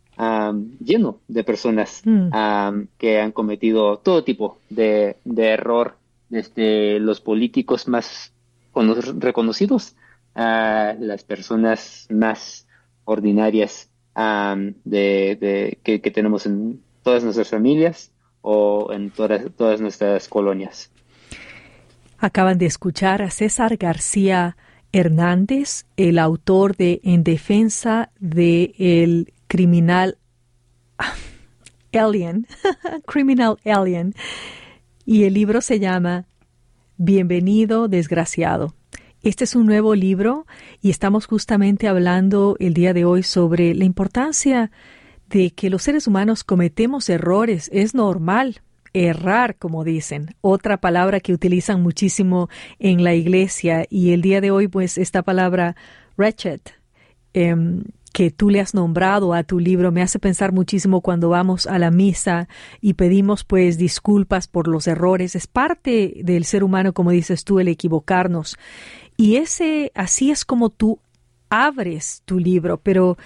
[0.80, 2.30] lleno de personas mm.
[2.98, 5.96] que han cometido todo tipo de, de error,
[6.30, 8.34] desde los políticos más
[9.20, 9.96] reconocidos
[10.36, 12.68] a las personas más
[13.06, 20.92] ordinarias de, que, tenemos en todas nuestras familias o en todas, todas nuestras colonias.
[22.20, 24.58] Acaban de escuchar a César García
[24.98, 30.18] Hernández, el autor de En defensa del el criminal
[31.94, 32.48] alien,
[33.06, 34.16] criminal alien,
[35.06, 36.26] y el libro se llama
[36.98, 38.74] Bienvenido desgraciado.
[39.22, 40.48] Este es un nuevo libro
[40.82, 44.72] y estamos justamente hablando el día de hoy sobre la importancia
[45.30, 47.70] de que los seres humanos cometemos errores.
[47.72, 48.62] Es normal
[49.06, 54.52] errar, como dicen, otra palabra que utilizan muchísimo en la iglesia y el día de
[54.52, 55.76] hoy, pues esta palabra
[56.18, 56.62] wretched.
[57.34, 57.84] Em,
[58.18, 61.78] que tú le has nombrado a tu libro me hace pensar muchísimo cuando vamos a
[61.78, 62.48] la misa
[62.82, 65.36] y pedimos pues disculpas por los errores.
[65.36, 68.58] Es parte del ser humano, como dices tú, el equivocarnos.
[69.18, 71.00] Y ese, así es como tú
[71.50, 73.20] abres tu libro, pero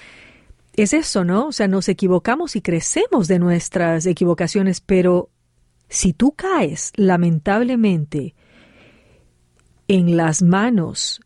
[0.76, 1.48] es eso, ¿no?
[1.48, 5.30] O sea, nos equivocamos y crecemos de nuestras equivocaciones, pero
[5.92, 8.34] si tú caes, lamentablemente,
[9.90, 11.20] en las manos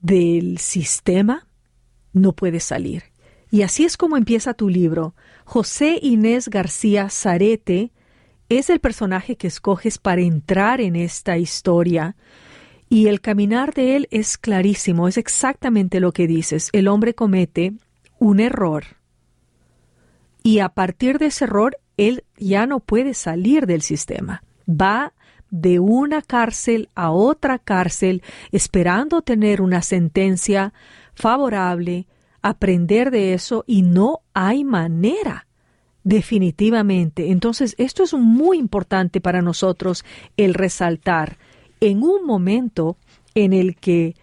[0.00, 1.46] del sistema,
[2.12, 3.04] no puedes salir.
[3.52, 5.14] Y así es como empieza tu libro.
[5.44, 7.92] José Inés García Zarete
[8.48, 12.16] es el personaje que escoges para entrar en esta historia.
[12.88, 16.68] Y el caminar de él es clarísimo, es exactamente lo que dices.
[16.72, 17.74] El hombre comete
[18.18, 19.03] un error.
[20.44, 24.44] Y a partir de ese error, él ya no puede salir del sistema.
[24.68, 25.14] Va
[25.50, 28.22] de una cárcel a otra cárcel
[28.52, 30.74] esperando tener una sentencia
[31.14, 32.06] favorable,
[32.42, 35.46] aprender de eso y no hay manera.
[36.02, 37.30] Definitivamente.
[37.30, 40.04] Entonces, esto es muy importante para nosotros
[40.36, 41.38] el resaltar
[41.80, 42.98] en un momento
[43.34, 44.14] en el que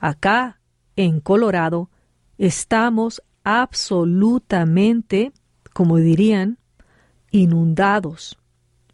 [0.00, 0.58] acá
[0.96, 1.88] en Colorado
[2.36, 5.30] estamos absolutamente,
[5.76, 6.56] como dirían,
[7.30, 8.38] inundados,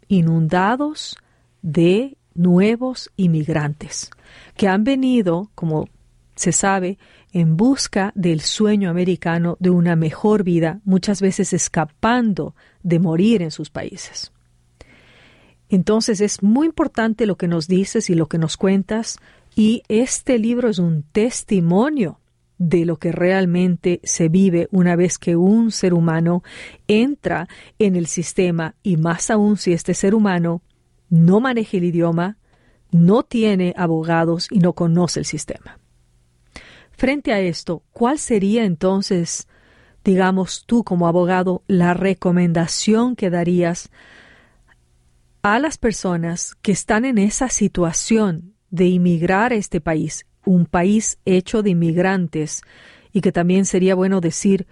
[0.09, 1.15] inundados
[1.61, 4.11] de nuevos inmigrantes
[4.57, 5.87] que han venido, como
[6.35, 6.97] se sabe,
[7.31, 13.51] en busca del sueño americano de una mejor vida, muchas veces escapando de morir en
[13.51, 14.33] sus países.
[15.69, 19.19] Entonces es muy importante lo que nos dices y lo que nos cuentas,
[19.55, 22.19] y este libro es un testimonio
[22.69, 26.43] de lo que realmente se vive una vez que un ser humano
[26.87, 30.61] entra en el sistema y más aún si este ser humano
[31.09, 32.37] no maneja el idioma,
[32.89, 35.77] no tiene abogados y no conoce el sistema.
[36.91, 39.49] Frente a esto, ¿cuál sería entonces,
[40.05, 43.91] digamos tú como abogado, la recomendación que darías
[45.41, 51.17] a las personas que están en esa situación de inmigrar a este país, un país
[51.25, 52.61] hecho de inmigrantes,
[53.11, 54.65] y que también sería bueno decir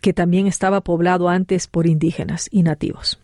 [0.00, 3.18] que también estaba poblado antes por indígenas y nativos?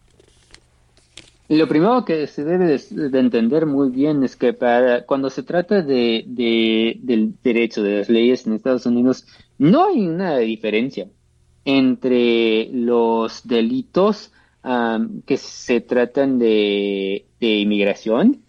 [1.48, 5.82] Lo primero que se debe de, entender muy bien es que para cuando se trata
[5.82, 9.26] de, del derecho, de las leyes en Estados Unidos,
[9.58, 11.06] no hay una diferencia
[11.66, 14.32] entre los delitos
[15.26, 18.42] que se tratan de, inmigración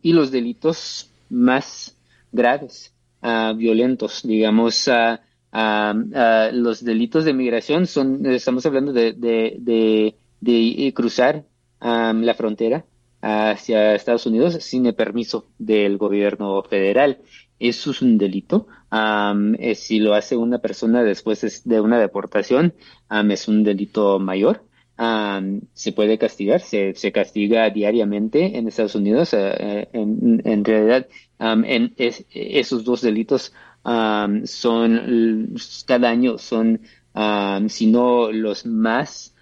[0.00, 1.96] y los delitos más
[2.32, 2.94] graves,
[3.56, 4.88] violentos, digamos.
[5.52, 11.44] los delitos de inmigración son, estamos hablando de, de cruzar
[11.80, 12.84] la frontera
[13.20, 17.18] hacia Estados Unidos sin el permiso del gobierno federal.
[17.58, 18.68] Eso es un delito.
[19.58, 22.74] Eh, si lo hace una persona después de una deportación,
[23.30, 24.62] es un delito mayor.
[24.98, 29.32] Se puede castigar, se, se, castiga diariamente en Estados Unidos.
[29.32, 31.06] Eh, eh, en, en, realidad,
[31.38, 33.52] en esos dos delitos
[34.44, 35.54] son
[35.86, 36.80] cada año son,
[37.68, 39.34] si no los más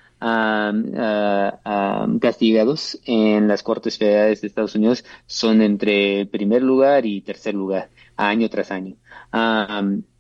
[2.21, 7.89] castigados en las Cortes Federales de Estados Unidos son entre primer lugar y tercer lugar,
[8.17, 8.97] año tras año.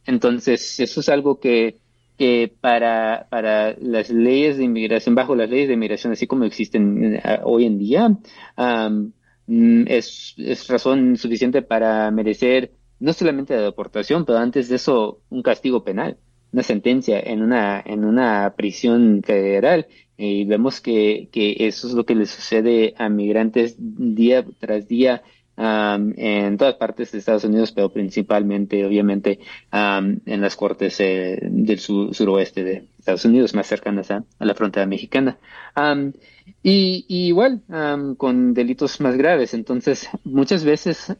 [0.06, 1.78] entonces, eso es algo que,
[2.16, 7.16] que para, para las leyes de inmigración, bajo las leyes de inmigración, así como existen
[7.16, 14.24] eh, hoy en día, mm, es, es razón suficiente para merecer no solamente la deportación,
[14.24, 16.16] pero antes de eso un castigo penal
[16.52, 19.86] una sentencia en una, en una prisión federal.
[20.16, 25.22] Y vemos que, que eso es lo que le sucede a migrantes día tras día
[25.56, 29.40] en todas partes de Estados Unidos, pero principalmente, obviamente,
[29.72, 35.38] en las cortes eh, del suroeste de Estados Unidos, más cercanas a, la frontera mexicana.
[36.62, 37.62] y, igual,
[38.18, 39.54] con delitos más graves.
[39.54, 41.16] Entonces, muchas veces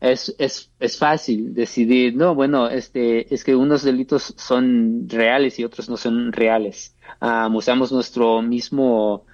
[0.00, 5.64] es, es, es fácil decidir, no, bueno, este, es que unos delitos son reales y
[5.64, 6.96] otros no son reales.
[7.52, 9.24] usamos nuestro mismo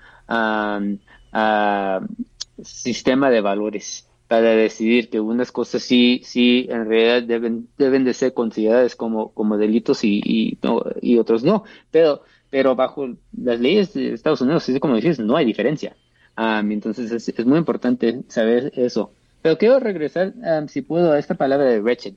[2.63, 8.15] sistema de valores para decidir que unas cosas sí, sí, en realidad deben, deben de
[8.15, 10.59] ser consideradas como, como delitos y, y,
[11.01, 11.65] y otros no.
[11.91, 15.97] Pero, pero bajo las leyes de Estados Unidos, así como dices, no hay diferencia.
[16.37, 19.13] entonces es, muy importante saber eso.
[19.43, 20.35] Pero quiero regresar,
[20.69, 22.15] si puedo, a esta palabra de wretched,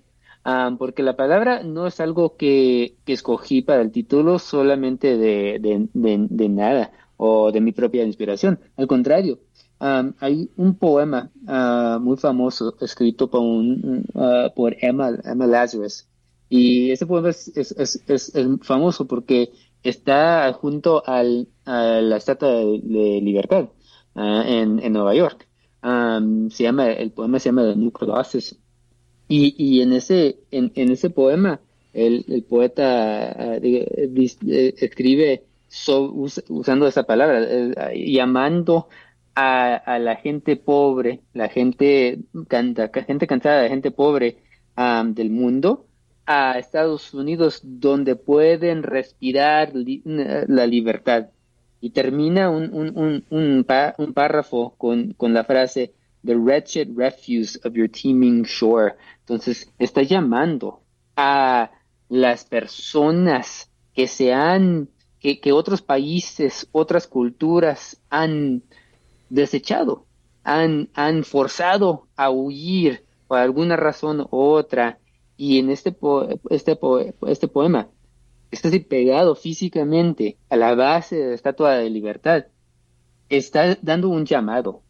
[0.78, 7.52] porque la palabra no es algo que, escogí para el título solamente de, nada o
[7.52, 8.60] de mi propia inspiración.
[8.78, 9.40] Al contrario,
[9.80, 16.08] um, hay un poema uh, muy famoso escrito por, un, uh, por Emma, Emma Lazarus.
[16.50, 19.52] Y ese poema es, es, es, es famoso porque
[19.84, 23.70] está junto al, a la Estatua de, de Libertad
[24.16, 25.48] uh, en, en, Nueva York.
[25.84, 28.58] Um, se llama, el poema se llama The New Colossus.
[29.28, 31.62] Y, y en, ese, en, en ese poema
[31.94, 38.90] el, el poeta uh, de, escribe so, us, usando esa palabra, eh, llamando
[39.40, 44.38] a, la gente pobre, la gente, canta, gente cansada, la gente pobre
[44.78, 45.86] um, del mundo,
[46.26, 51.30] a Estados Unidos donde pueden respirar la libertad.
[51.82, 53.66] Y termina un, un, un, un,
[53.98, 55.94] un párrafo con, con la frase,
[56.26, 58.96] The wretched refuse of your teeming shore.
[59.22, 60.82] Entonces, está llamando
[61.16, 61.72] a
[62.10, 64.90] las personas que se han,
[65.22, 68.64] que, que otros países, otras culturas han
[69.30, 70.06] desechado,
[70.44, 75.00] han, han forzado a huir por alguna razón u otra
[75.38, 77.90] y en este, po este, po este poema
[78.52, 82.46] está pegado físicamente a la base de la Estatua de Libertad.
[83.30, 84.82] Está dando un llamado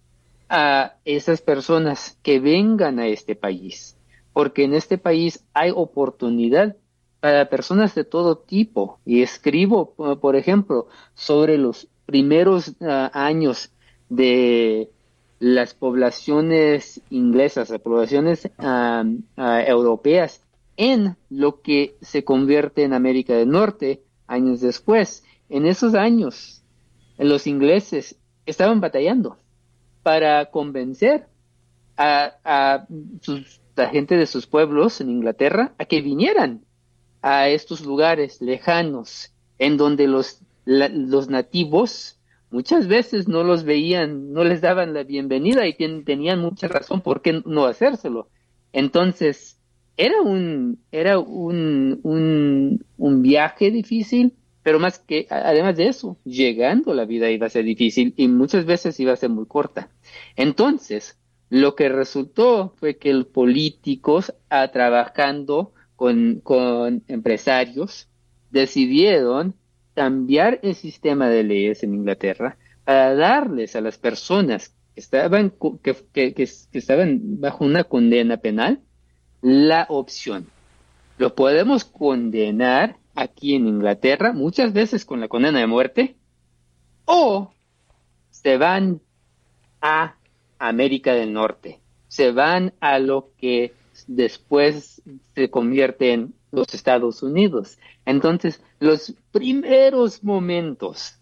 [0.48, 3.98] a esas personas que vengan a este país,
[4.34, 6.78] porque en este país hay oportunidad
[7.20, 9.00] para personas de todo tipo.
[9.06, 13.72] Y escribo, por ejemplo, sobre los primeros uh, años
[14.10, 14.90] de
[15.40, 18.50] las poblaciones inglesas, las poblaciones
[19.38, 20.42] europeas
[20.76, 25.24] en lo que se convierte en América del Norte años después.
[25.50, 26.64] En esos años,
[27.18, 29.38] los ingleses estaban batallando
[30.04, 31.28] para convencer
[31.98, 32.88] a, a
[33.76, 36.66] la gente de sus pueblos en Inglaterra a que vinieran
[37.22, 42.19] a estos lugares lejanos en donde los, los nativos
[42.52, 47.02] muchas veces no los veían, no les daban la bienvenida y ten, tenían mucha razón
[47.02, 48.30] por qué no hacérselo.
[48.74, 49.60] Entonces,
[49.98, 52.00] era un, era un,
[52.98, 54.34] un, viaje difícil,
[54.64, 58.66] pero más que, además de eso, llegando la vida iba a ser difícil y muchas
[58.66, 59.90] veces iba a ser muy corta.
[60.36, 61.18] Entonces,
[61.50, 68.08] lo que resultó fue que los políticos, a, trabajando con, con empresarios,
[68.52, 69.56] decidieron
[70.00, 75.52] cambiar el sistema de leyes en Inglaterra para darles a las personas que estaban,
[75.84, 78.80] que, que, estaban bajo una condena penal
[79.42, 80.48] la opción.
[81.18, 86.16] Lo podemos condenar aquí en Inglaterra, muchas veces con la condena de muerte,
[87.04, 87.52] o
[88.30, 89.02] se van
[89.82, 90.16] a
[90.60, 93.74] América del Norte, se van a lo que
[94.08, 95.02] después
[95.36, 97.78] se convierte en los Estados Unidos.
[98.06, 101.16] Entonces, los primeros momentos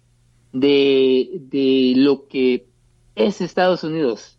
[0.53, 2.67] de, de lo que
[3.15, 4.37] es Estados Unidos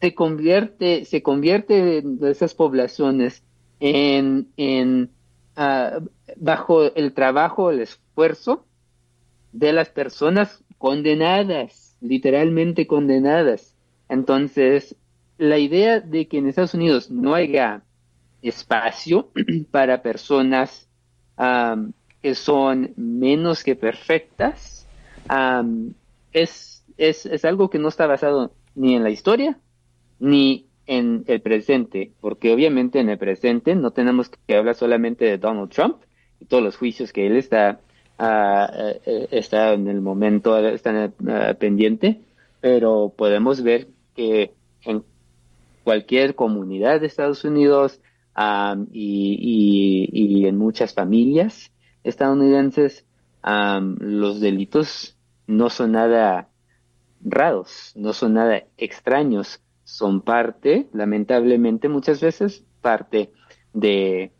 [0.00, 3.44] se convierte, se convierte de esas poblaciones
[3.78, 5.10] en, en
[5.56, 6.04] uh,
[6.36, 8.66] bajo el trabajo, el esfuerzo
[9.52, 13.76] de las personas condenadas, literalmente condenadas.
[14.08, 14.96] Entonces,
[15.38, 17.84] la idea de que en Estados Unidos no haya
[18.42, 19.30] espacio
[19.70, 20.88] para personas
[21.38, 21.92] um,
[22.22, 24.86] que son menos que perfectas
[25.28, 25.92] um,
[26.32, 29.58] es, es, es, algo que no está basado ni en la historia
[30.20, 35.38] ni en el presente, porque obviamente en el presente no tenemos que hablar solamente de
[35.38, 35.96] Donald Trump
[36.40, 37.80] y todos los juicios que él está,
[38.18, 38.98] uh,
[39.30, 42.20] está en el momento, está uh, pendiente,
[42.60, 44.52] pero podemos ver que
[44.84, 45.04] en
[45.82, 48.00] cualquier comunidad de Estados Unidos,
[48.36, 51.71] um, y, y, en muchas familias
[52.04, 53.04] estadounidenses
[53.42, 56.48] los delitos no son nada
[57.24, 63.32] raros, no son nada extraños, son parte, lamentablemente muchas veces, parte
[63.72, 64.32] de,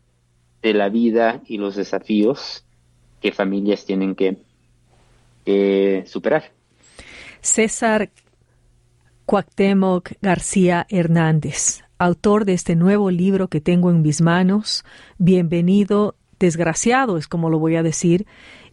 [0.61, 2.65] de la vida y los desafíos
[3.21, 4.37] que familias tienen que,
[5.45, 6.51] que superar.
[7.41, 8.09] César
[9.25, 14.83] Cuauhtémoc García Hernández, autor de este nuevo libro que tengo en mis manos,
[15.17, 18.27] Bienvenido, desgraciado es como lo voy a decir.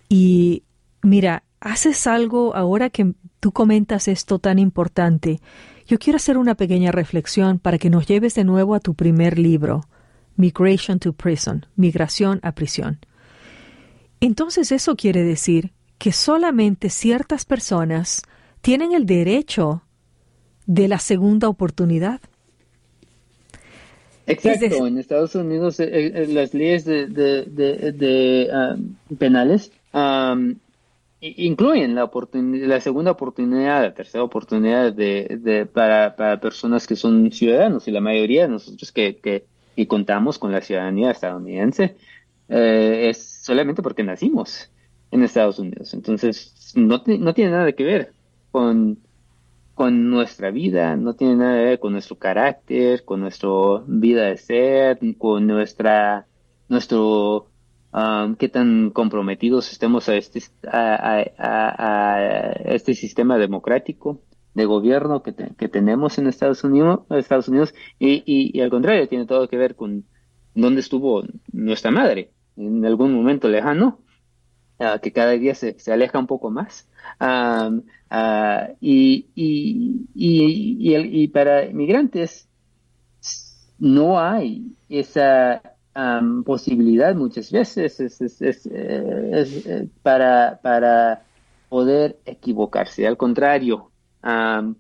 [0.09, 0.65] Y
[1.03, 5.41] mira, haces algo ahora que tú comentas esto tan importante.
[5.87, 9.39] Yo quiero hacer una pequeña reflexión para que nos lleves de nuevo a tu primer
[9.39, 9.85] libro,
[10.37, 12.99] Migration to Prison, Migración a Prisión.
[14.21, 18.23] Entonces eso quiere decir que solamente ciertas personas
[18.63, 19.85] tienen el derecho
[20.67, 22.21] de la segunda oportunidad.
[24.31, 30.55] Exacto, en Estados Unidos eh, eh, las leyes de, de, de, de um, penales um,
[31.21, 37.91] incluyen la, la segunda oportunidad, la tercera oportunidad de, para, personas que son ciudadanos y
[37.91, 39.45] la mayoría de nosotros que, que,
[39.87, 41.97] contamos con la ciudadanía estadounidense
[42.51, 44.71] eh, es solamente porque nacimos
[45.11, 45.95] en Estados Unidos.
[45.95, 48.13] Entonces, no, no tiene nada que ver
[48.51, 48.99] con,
[49.81, 53.49] con nuestra vida, no tiene nada que ver con nuestro carácter, con nuestra
[53.87, 56.27] vida de ser, con nuestra,
[56.69, 57.51] nuestro
[57.93, 60.41] Um, qué tan comprometidos estemos a este,
[62.67, 64.21] este sistema democrático
[64.55, 69.57] de gobierno que, tenemos en Estados Unidos, Estados Unidos y, al contrario, tiene todo que
[69.57, 70.05] ver con
[70.55, 73.99] dónde estuvo nuestra madre en algún momento lejano,
[74.81, 76.89] uh, que cada día se, se, aleja un poco más.
[77.21, 82.49] Um, uh, y, y, y, para migrantes
[83.79, 85.63] no hay esa
[86.45, 91.25] posibilidad muchas veces es, es, eh, para, para
[91.69, 93.07] poder equivocarse.
[93.07, 93.91] Al contrario,
[94.23, 94.77] un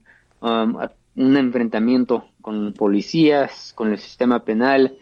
[1.36, 4.96] enfrentamiento con policías, con el sistema penal,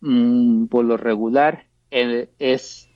[0.00, 2.89] mm, por lo regular, es,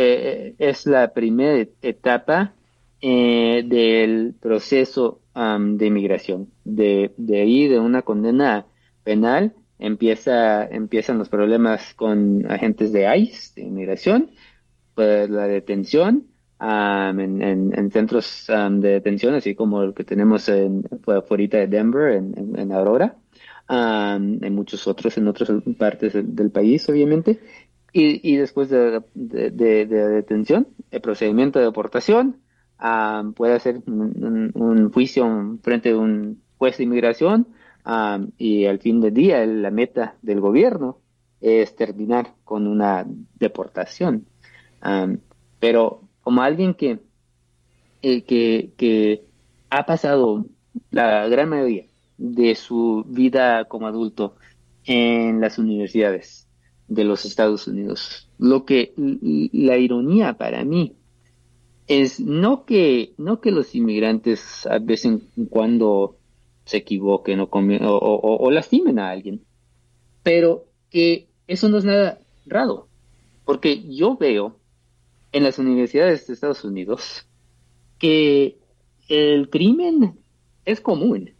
[0.00, 2.54] eh, es la primera etapa
[3.00, 6.50] eh, del proceso de inmigración.
[6.64, 8.66] De, de ahí, de una condena
[9.02, 14.30] penal, empieza, empiezan los problemas con agentes de ICE, de inmigración,
[14.94, 16.28] pues la detención
[16.60, 23.16] en, centros de detención, así como el que tenemos en, fuera de Denver, en, Aurora,
[23.68, 27.40] en muchos otros, en otras partes del, país, obviamente.
[27.92, 32.40] Y, y después de, de, de, detención, el procedimiento de deportación,
[33.34, 37.48] puede hacer un, juicio frente a un juez de inmigración,
[38.36, 40.98] y al fin del día la meta del gobierno
[41.40, 43.06] es terminar con una
[43.38, 44.26] deportación.
[45.58, 46.76] pero como alguien
[48.02, 49.24] eh, que, que
[49.70, 50.44] ha pasado
[50.90, 51.86] la gran mayoría
[52.18, 54.36] de su vida como adulto
[54.84, 56.47] en las universidades
[56.88, 58.28] de los Estados Unidos.
[58.38, 60.96] Lo que la ironía para mí
[61.86, 66.16] es no que no que los inmigrantes a vez en cuando
[66.64, 69.42] se equivoquen o, o, lastimen a alguien.
[70.22, 72.88] Pero que eso no es nada raro,
[73.46, 74.58] porque yo veo
[75.32, 77.26] en las universidades de Estados Unidos
[77.98, 78.58] que
[79.08, 80.18] el crimen
[80.66, 81.32] es común.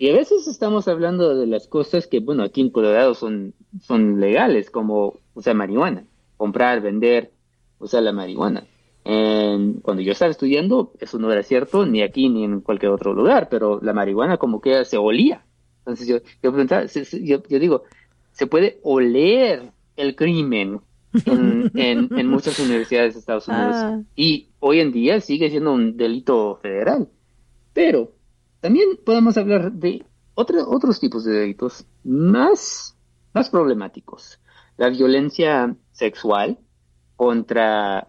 [0.00, 4.18] Y a veces estamos hablando de las cosas que, bueno, aquí en Colorado son, son
[4.18, 7.30] legales, como, o sea, marihuana, comprar, vender,
[7.78, 8.66] o sea, la marihuana
[9.82, 13.48] cuando yo estaba estudiando, eso no era cierto ni aquí ni en cualquier otro lugar,
[13.50, 15.44] pero la marihuana como que se olía.
[15.78, 17.84] Entonces yo, yo, yo, digo,
[18.32, 20.80] se puede oler el crimen
[21.24, 23.74] en, en, muchas universidades de Estados Unidos.
[23.74, 24.00] Ah.
[24.14, 27.08] Y hoy en día sigue siendo un delito federal.
[27.72, 28.12] Pero
[28.60, 30.04] también podemos hablar de
[30.34, 32.96] otros tipos de delitos más,
[33.32, 34.38] más problemáticos.
[34.76, 36.58] La violencia sexual
[37.16, 38.08] contra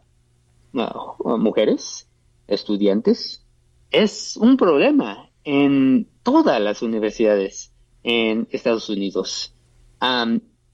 [0.71, 2.07] mujeres,
[2.47, 3.45] estudiantes,
[3.89, 7.73] es un problema en todas las universidades
[8.03, 9.53] en Estados Unidos.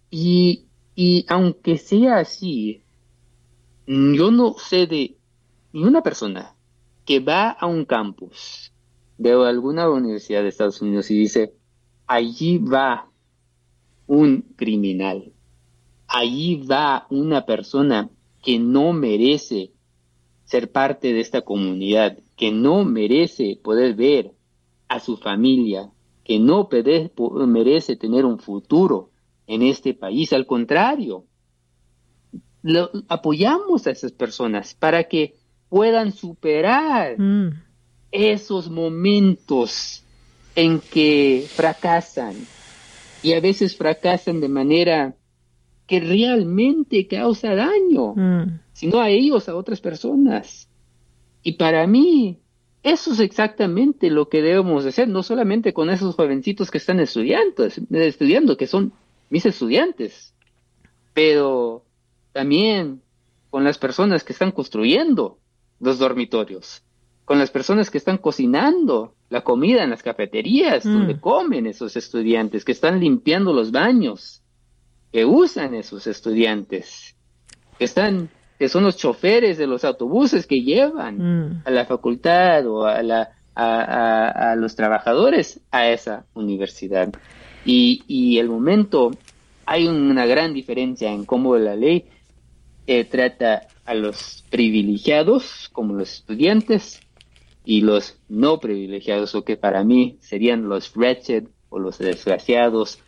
[0.10, 2.84] y, y aunque sea así,
[3.88, 5.18] yo no sé de
[5.74, 6.56] ni una persona
[7.06, 8.72] que va a un campus
[9.18, 11.54] de alguna universidad de Estados Unidos y dice,
[12.06, 13.10] allí va
[14.06, 15.34] un criminal,
[16.08, 18.10] allí va una persona
[18.44, 19.72] que no merece
[20.46, 24.34] ser parte de esta comunidad, que no merece poder ver
[24.88, 25.92] a su familia,
[26.24, 26.70] que no
[27.48, 29.12] merece tener un futuro
[29.48, 30.32] en este país.
[30.32, 31.26] Al contrario,
[33.08, 35.36] apoyamos a esas personas para que
[35.70, 37.67] puedan superar mm.
[38.18, 40.04] Esos momentos
[40.56, 42.36] en que fracasan
[43.22, 45.16] y a veces fracasan de manera
[45.86, 48.60] que realmente causa daño, mm.
[48.74, 50.68] sino a ellos, a otras personas.
[51.44, 52.40] Y para mí,
[52.84, 57.66] eso es exactamente lo que debemos hacer, no solamente con esos jovencitos que están estudiando,
[57.92, 58.94] estudiando que son
[59.30, 60.34] mis estudiantes,
[61.14, 61.84] pero
[62.34, 63.02] también
[63.50, 65.38] con las personas que están construyendo
[65.80, 66.84] los dormitorios,
[67.28, 70.94] con las personas que están cocinando la comida en las cafeterías mm.
[70.94, 74.42] donde comen esos estudiantes, que están limpiando los baños,
[75.12, 77.18] que usan esos estudiantes,
[77.78, 81.64] que están, que son los choferes de los autobuses que llevan mm.
[81.66, 87.14] a la facultad o a, la, a, los trabajadores a esa universidad.
[87.66, 89.12] Y, y el momento,
[89.66, 92.06] hay una gran diferencia en cómo la ley
[92.86, 97.02] eh, trata a los privilegiados como los estudiantes
[97.68, 103.00] y los no privilegiados o que para mí serían los wretched o los desgraciados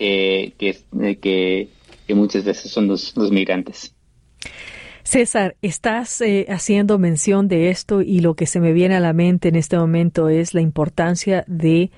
[0.00, 0.76] eh, que,
[1.20, 1.68] que,
[2.04, 3.94] que, muchas veces son los, los migrantes.
[5.04, 9.12] César, estás eh, haciendo mención de esto y lo que se me viene a la
[9.12, 11.92] mente en este momento es la importancia de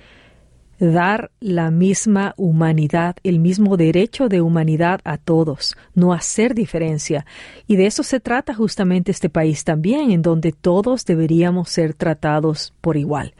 [0.78, 7.26] dar la misma humanidad, el mismo derecho de humanidad a todos, no hacer diferencia.
[7.66, 12.74] Y de eso se trata justamente este país también, en donde todos deberíamos ser tratados
[12.80, 13.34] por igual.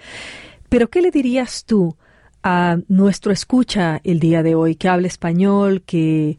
[0.69, 1.97] Pero ¿qué le dirías tú
[2.43, 6.39] a nuestro escucha el día de hoy, que habla español, que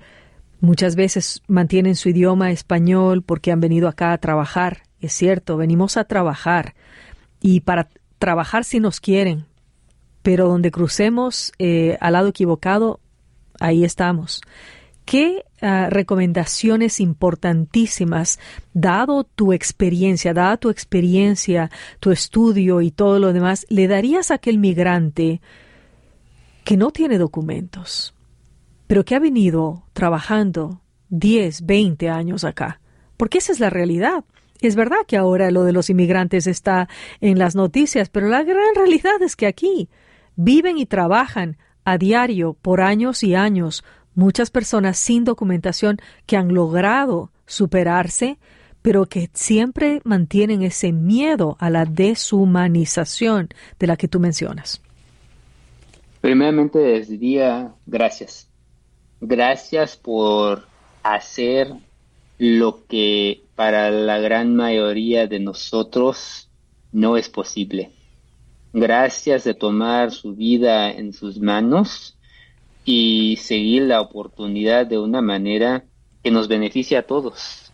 [0.60, 4.84] muchas veces mantienen su idioma español porque han venido acá a trabajar?
[5.00, 6.76] Es cierto, venimos a trabajar
[7.40, 7.88] y para
[8.20, 9.46] trabajar si nos quieren,
[10.28, 13.00] pero donde crucemos eh, al lado equivocado,
[13.62, 14.42] ahí estamos.
[15.06, 18.38] ¿Qué ah, recomendaciones importantísimas,
[18.74, 21.72] dado tu experiencia, dada tu experiencia,
[22.02, 25.40] tu estudio y todo lo demás, le darías a aquel migrante
[26.66, 28.14] que no tiene documentos,
[28.86, 32.82] pero que ha venido trabajando 10, 20 años acá?
[33.16, 34.26] Porque esa es la realidad.
[34.60, 36.90] Es verdad que ahora lo de los inmigrantes está
[37.22, 39.88] en las noticias, pero la gran realidad es que aquí
[40.40, 43.84] Viven y trabajan a diario por años y años
[44.14, 48.38] muchas personas sin documentación que han logrado superarse,
[48.84, 54.80] pero que siempre mantienen ese miedo a la deshumanización de la que tú mencionas.
[56.22, 58.48] Primeramente les diría gracias.
[59.20, 60.68] Gracias por
[61.02, 61.74] hacer
[62.38, 66.48] lo que para la gran mayoría de nosotros
[66.92, 67.97] no es posible
[68.74, 72.18] gracias de tomar su vida en sus manos
[72.86, 75.86] y seguir la oportunidad de una manera
[76.24, 77.72] que nos beneficie a todos.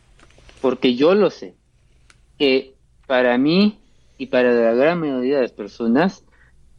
[0.61, 1.55] Porque yo lo sé,
[2.37, 2.75] que
[3.05, 3.79] para mí
[4.17, 6.25] y para la gran mayoría de las personas,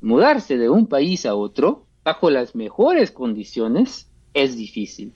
[0.01, 5.13] mudarse de un país a otro bajo las mejores condiciones es difícil.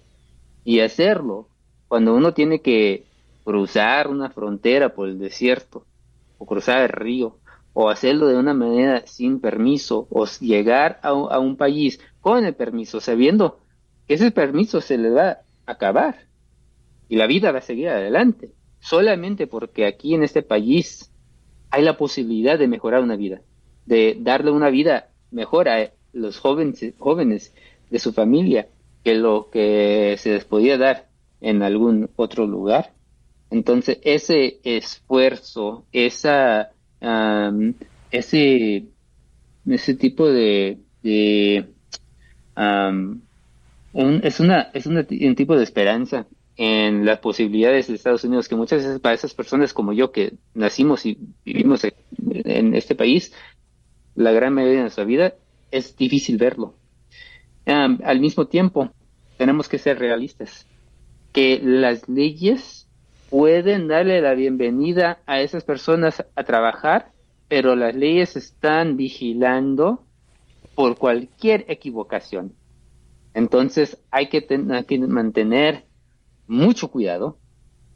[0.65, 1.49] Y hacerlo
[1.89, 3.05] cuando uno tiene que
[3.45, 5.87] cruzar una frontera por el desierto
[6.37, 7.39] o cruzar el río
[7.81, 13.01] o hacerlo de una manera sin permiso o llegar a, un país con el permiso
[13.01, 13.61] sabiendo
[14.09, 16.27] que ese permiso se le va a acabar
[17.09, 18.51] y la vida va a seguir adelante
[18.81, 21.13] solamente porque aquí en este país
[21.71, 23.43] hay la posibilidad de mejorar una vida,
[23.87, 27.55] de darle una vida mejor a los jóvenes, jóvenes
[27.91, 28.67] de su familia
[29.05, 31.07] que lo que se les podía dar
[31.41, 32.93] en algún otro lugar.
[33.51, 38.87] Entonces, ese esfuerzo, esa ese,
[39.67, 41.61] ese tipo de, es
[44.41, 46.27] una es un tipo de esperanza
[46.57, 50.35] en las posibilidades de Estados Unidos que muchas veces para esas personas como yo que
[50.55, 53.33] nacimos y vivimos en este país
[54.19, 55.35] la gran mayoría de nuestra vida
[55.71, 56.75] es difícil verlo.
[57.67, 58.91] Al mismo tiempo
[59.37, 60.67] tenemos que ser realistas
[61.33, 62.88] que las leyes
[63.31, 67.13] pueden darle la bienvenida a esas personas a trabajar,
[67.49, 70.05] pero las leyes están vigilando
[70.75, 72.55] por cualquier equivocación.
[73.35, 75.85] Entonces hay que, que mantener
[76.47, 77.39] mucho cuidado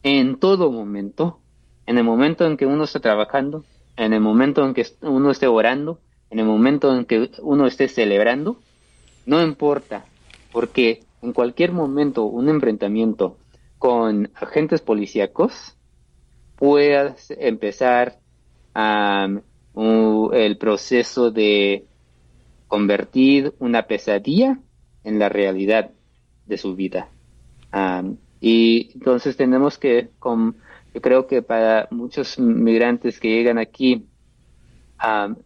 [0.03, 1.41] en todo momento,
[1.87, 3.65] en el momento en que uno está trabajando,
[3.97, 7.89] en el momento en que uno esté orando, en el momento en que uno esté
[7.89, 8.57] celebrando,
[9.27, 10.05] no importa,
[10.51, 13.37] porque en cualquier momento un enfrentamiento
[13.83, 15.77] con agentes policíacos
[16.55, 18.21] puedas empezar
[18.77, 21.85] el proceso de
[22.69, 24.61] convertir una pesadilla
[25.03, 25.91] en la realidad
[26.47, 27.09] de su vida.
[28.41, 30.11] y entonces tenemos que,
[30.95, 34.07] yo creo que para muchos migrantes que llegan aquí,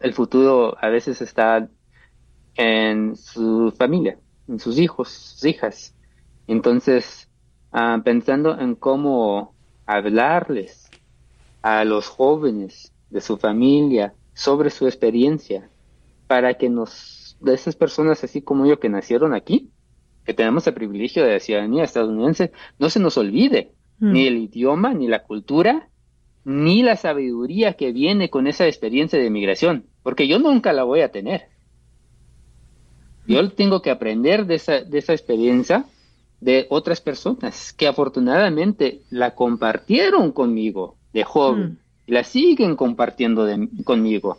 [0.01, 1.71] el futuro a veces está
[2.55, 5.95] en su familia, en sus hijos, sus hijas.
[6.47, 7.26] Entonces,
[7.79, 9.55] Ah, pensando en cómo
[9.85, 10.89] hablarles
[11.61, 15.69] a los jóvenes de su familia sobre su experiencia
[16.27, 19.69] para que nos, de esas personas así como yo que nacieron aquí,
[20.25, 24.11] que tenemos el privilegio de la ciudadanía estadounidense, no se nos olvide mm.
[24.11, 25.91] ni el idioma, ni la cultura,
[26.47, 31.03] ni la sabiduría que viene con esa experiencia de migración, porque yo nunca la voy
[31.03, 31.51] a tener.
[33.27, 35.85] Yo tengo que aprender de esa, de esa experiencia
[36.41, 41.79] de otras personas que afortunadamente la compartieron conmigo de joven mm.
[42.07, 43.49] y la siguen compartiendo
[43.85, 44.39] conmigo.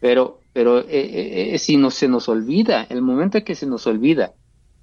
[0.00, 3.66] Pero, pero eh, eh, eh, si no se nos olvida, el momento en que se
[3.66, 4.34] nos olvida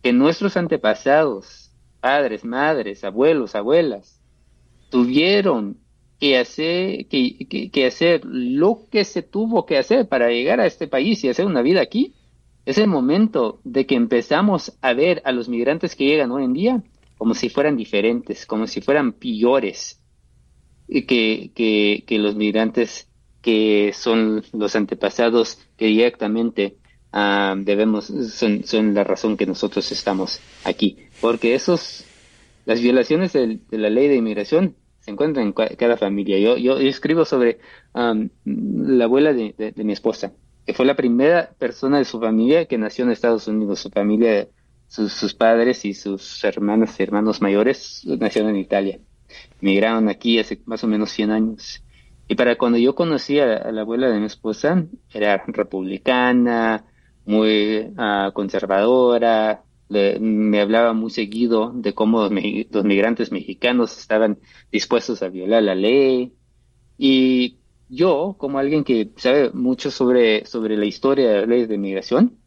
[0.02, 4.22] que nuestros antepasados, padres, madres, abuelos, abuelas,
[4.90, 5.78] tuvieron
[6.20, 10.88] que hacer, que, que, hacer lo que se tuvo que hacer para llegar a este
[10.88, 12.14] país y hacer una vida aquí,
[12.66, 16.54] es el momento de que empezamos a ver a los migrantes que llegan hoy en
[16.54, 16.84] día
[17.18, 20.04] como si fueran diferentes, como si fueran peores
[20.88, 21.52] que,
[22.06, 23.08] que, los migrantes
[23.42, 26.78] que son los antepasados que directamente
[27.14, 30.98] uh, debemos, son, son, la razón que nosotros estamos aquí.
[31.22, 32.06] Porque esos,
[32.66, 36.40] las violaciones de, la ley de inmigración se encuentran en cada familia.
[36.40, 37.60] Yo, yo, escribo sobre
[37.94, 40.34] um, la abuela de, mi esposa,
[40.66, 43.80] que fue la primera persona de su familia que nació en Estados Unidos.
[43.80, 44.48] Su familia,
[44.88, 49.00] sus, padres y sus hermanas y hermanos mayores nacieron en Italia.
[49.62, 51.84] Migraron aquí hace más o menos 100 años.
[52.28, 56.86] Y para cuando yo conocí a, la abuela de mi esposa, era republicana,
[57.26, 62.32] muy uh, conservadora, le, me hablaba muy seguido de cómo los,
[62.72, 64.40] los, migrantes mexicanos estaban
[64.72, 66.34] dispuestos a violar la ley.
[66.98, 67.58] Y
[67.94, 72.38] yo, como alguien que sabe mucho sobre, sobre la historia de las leyes de migración,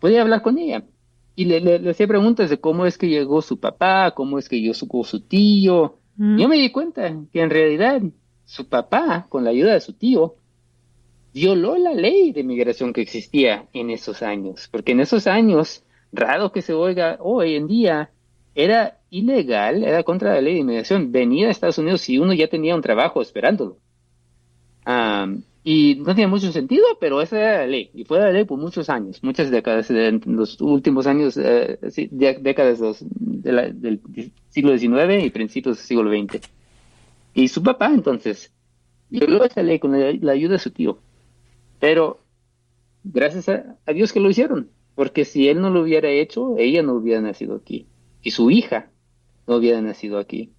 [0.00, 0.84] podía hablar con ella.
[1.34, 4.60] Y le, le, hacía preguntas de cómo es que llegó su papá, cómo es que
[4.60, 5.98] llegó su, su tío.
[6.16, 6.38] Mm.
[6.38, 8.02] Yo me di cuenta que en realidad
[8.44, 10.36] su papá, con la ayuda de su tío,
[11.32, 16.50] violó la ley de migración que existía en esos años, porque en esos años, raro
[16.50, 18.10] que se oiga hoy en día,
[18.54, 22.48] era ilegal, era contra la ley de inmigración, venir a Estados Unidos si uno ya
[22.48, 23.78] tenía un trabajo esperándolo.
[25.64, 28.58] Y no tenía mucho sentido, pero esa era la ley, y fue la ley por
[28.58, 31.78] muchos años, muchas décadas, en los últimos años, eh,
[32.40, 34.00] décadas del
[34.48, 36.40] siglo XIX y principios del siglo XX.
[37.34, 38.52] Y su papá, entonces,
[39.10, 40.98] violó esa ley con la, ayuda de su tío.
[41.78, 42.20] Pero
[43.04, 46.94] gracias a, Dios que lo hicieron, porque si él no lo hubiera hecho, ella no
[46.94, 47.86] hubiera nacido aquí.
[48.22, 48.90] Y su hija
[49.46, 50.52] no hubiera nacido aquí.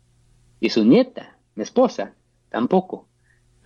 [0.60, 2.16] Y su nieta, mi esposa,
[2.50, 3.09] tampoco.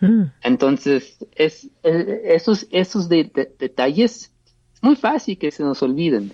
[0.03, 0.31] Mm.
[0.41, 4.33] Entonces, es, esos, esos detalles
[4.73, 6.31] es muy fácil que se nos olviden.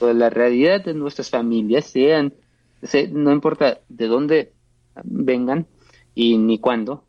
[0.00, 2.34] la realidad de nuestras familias, sean,
[3.12, 4.52] no importa de dónde
[5.04, 5.66] vengan,
[6.14, 7.04] y ni cuándo,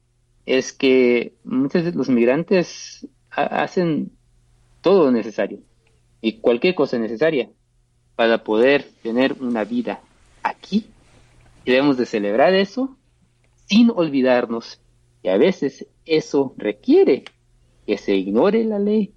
[0.45, 4.11] es que muchos de los migrantes hacen
[4.81, 5.59] todo lo necesario
[6.21, 7.49] y cualquier cosa necesaria
[8.15, 10.01] para poder tener una vida
[10.43, 10.85] aquí.
[11.65, 12.95] Y debemos de celebrar eso
[13.65, 14.79] sin olvidarnos
[15.23, 17.23] que a veces eso requiere
[17.85, 19.13] que se ignore la ley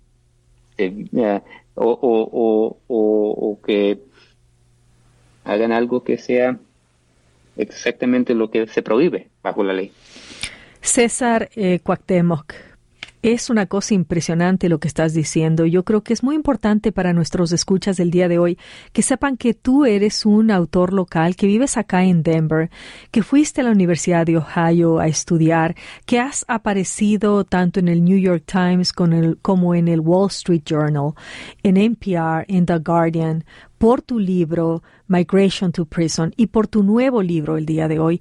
[1.74, 3.98] o, que
[5.44, 6.58] hagan algo que sea
[7.56, 9.92] exactamente lo que se prohíbe bajo la ley.
[10.80, 11.80] César eh,
[13.22, 15.66] es una cosa impresionante lo que estás diciendo.
[15.66, 18.58] Yo creo que es muy importante para nuestros escuchas del día de hoy
[18.92, 22.70] que sepan que tú eres un autor local, que vives acá en Denver,
[23.10, 25.74] que fuiste a la Universidad de Ohio a estudiar,
[26.06, 31.12] que has aparecido tanto en el New York Times como en el Wall Street Journal,
[31.62, 33.44] en NPR, en The Guardian,
[33.78, 38.20] por tu libro Migration to Prison y por tu nuevo libro el día de hoy.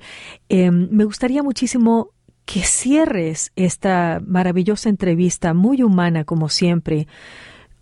[0.49, 2.11] Em, me gustaría muchísimo
[2.47, 7.05] que cierres esta maravillosa entrevista, muy humana como siempre,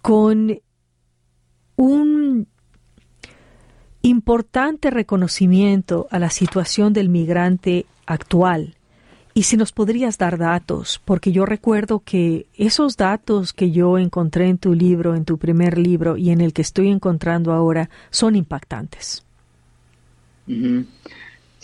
[0.02, 0.60] con
[1.76, 2.48] un
[4.02, 8.76] importante reconocimiento a la situación del migrante actual
[9.36, 14.50] y si nos podrías dar datos, porque yo recuerdo que esos datos que yo encontré
[14.50, 18.36] en tu libro, en tu primer libro y en el que estoy encontrando ahora, son
[18.36, 19.24] impactantes.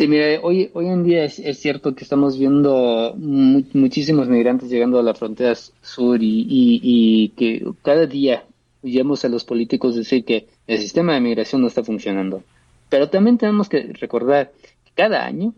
[0.01, 5.03] Sí, mira, hoy, hoy en día es, cierto que estamos viendo muchísimos migrantes llegando a
[5.03, 8.43] la frontera sur y, que cada día
[8.81, 12.41] oyemos a los políticos decir que el sistema de migración no está funcionando.
[12.89, 14.51] Pero también tenemos que recordar
[14.85, 15.53] que cada año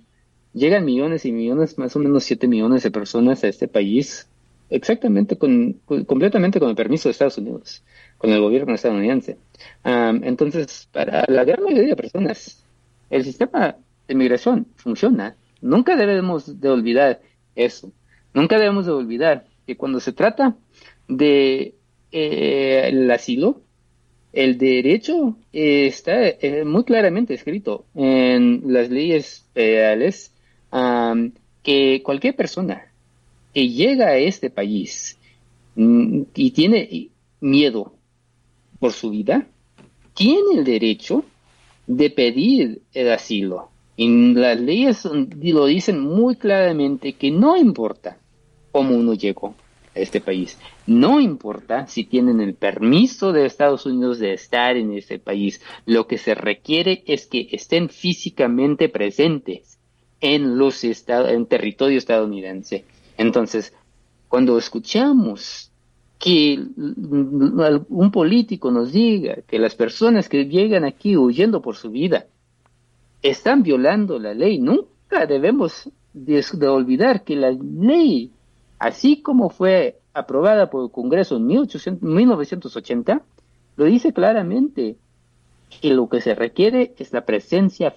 [0.54, 4.28] llegan millones y millones, más o menos 7 millones de personas a este país,
[4.70, 7.82] exactamente con, completamente con el permiso de Estados Unidos,
[8.18, 9.38] con el gobierno estadounidense.
[9.86, 12.62] entonces, para la gran mayoría de personas,
[13.10, 13.78] el sistema
[14.14, 15.36] de migración funciona.
[15.62, 17.22] Nunca debemos de olvidar
[17.56, 17.92] eso.
[18.34, 20.56] Nunca debemos de olvidar que cuando se trata
[21.08, 21.76] de
[22.12, 23.62] eh, el asilo,
[24.32, 30.32] el derecho está eh, muy claramente escrito en las leyes federales
[31.62, 32.92] que cualquier persona
[33.54, 35.20] que llega a este país
[35.76, 37.10] mm, y tiene
[37.40, 37.94] miedo
[38.80, 39.48] por su vida,
[40.16, 41.24] tiene el derecho
[41.86, 43.73] de pedir el asilo.
[43.96, 48.18] Y las leyes lo dicen muy claramente que no importa
[48.72, 49.56] cómo uno llegó
[49.96, 54.94] a este país, no importa si tienen el permiso de Estados Unidos de estar en
[54.94, 59.78] este país, lo que se requiere es que estén físicamente presentes
[60.22, 62.86] en los estados, en territorio estadounidense.
[63.18, 63.74] Entonces,
[64.28, 65.70] cuando escuchamos
[66.18, 72.26] que un político nos diga que las personas que llegan aquí huyendo por su vida
[73.24, 78.32] están violando la ley, nunca debemos de, olvidar que la ley,
[78.78, 83.22] así como fue aprobada por el Congreso en 1980,
[83.76, 84.98] lo dice claramente
[85.82, 87.92] que lo que se requiere es la presencia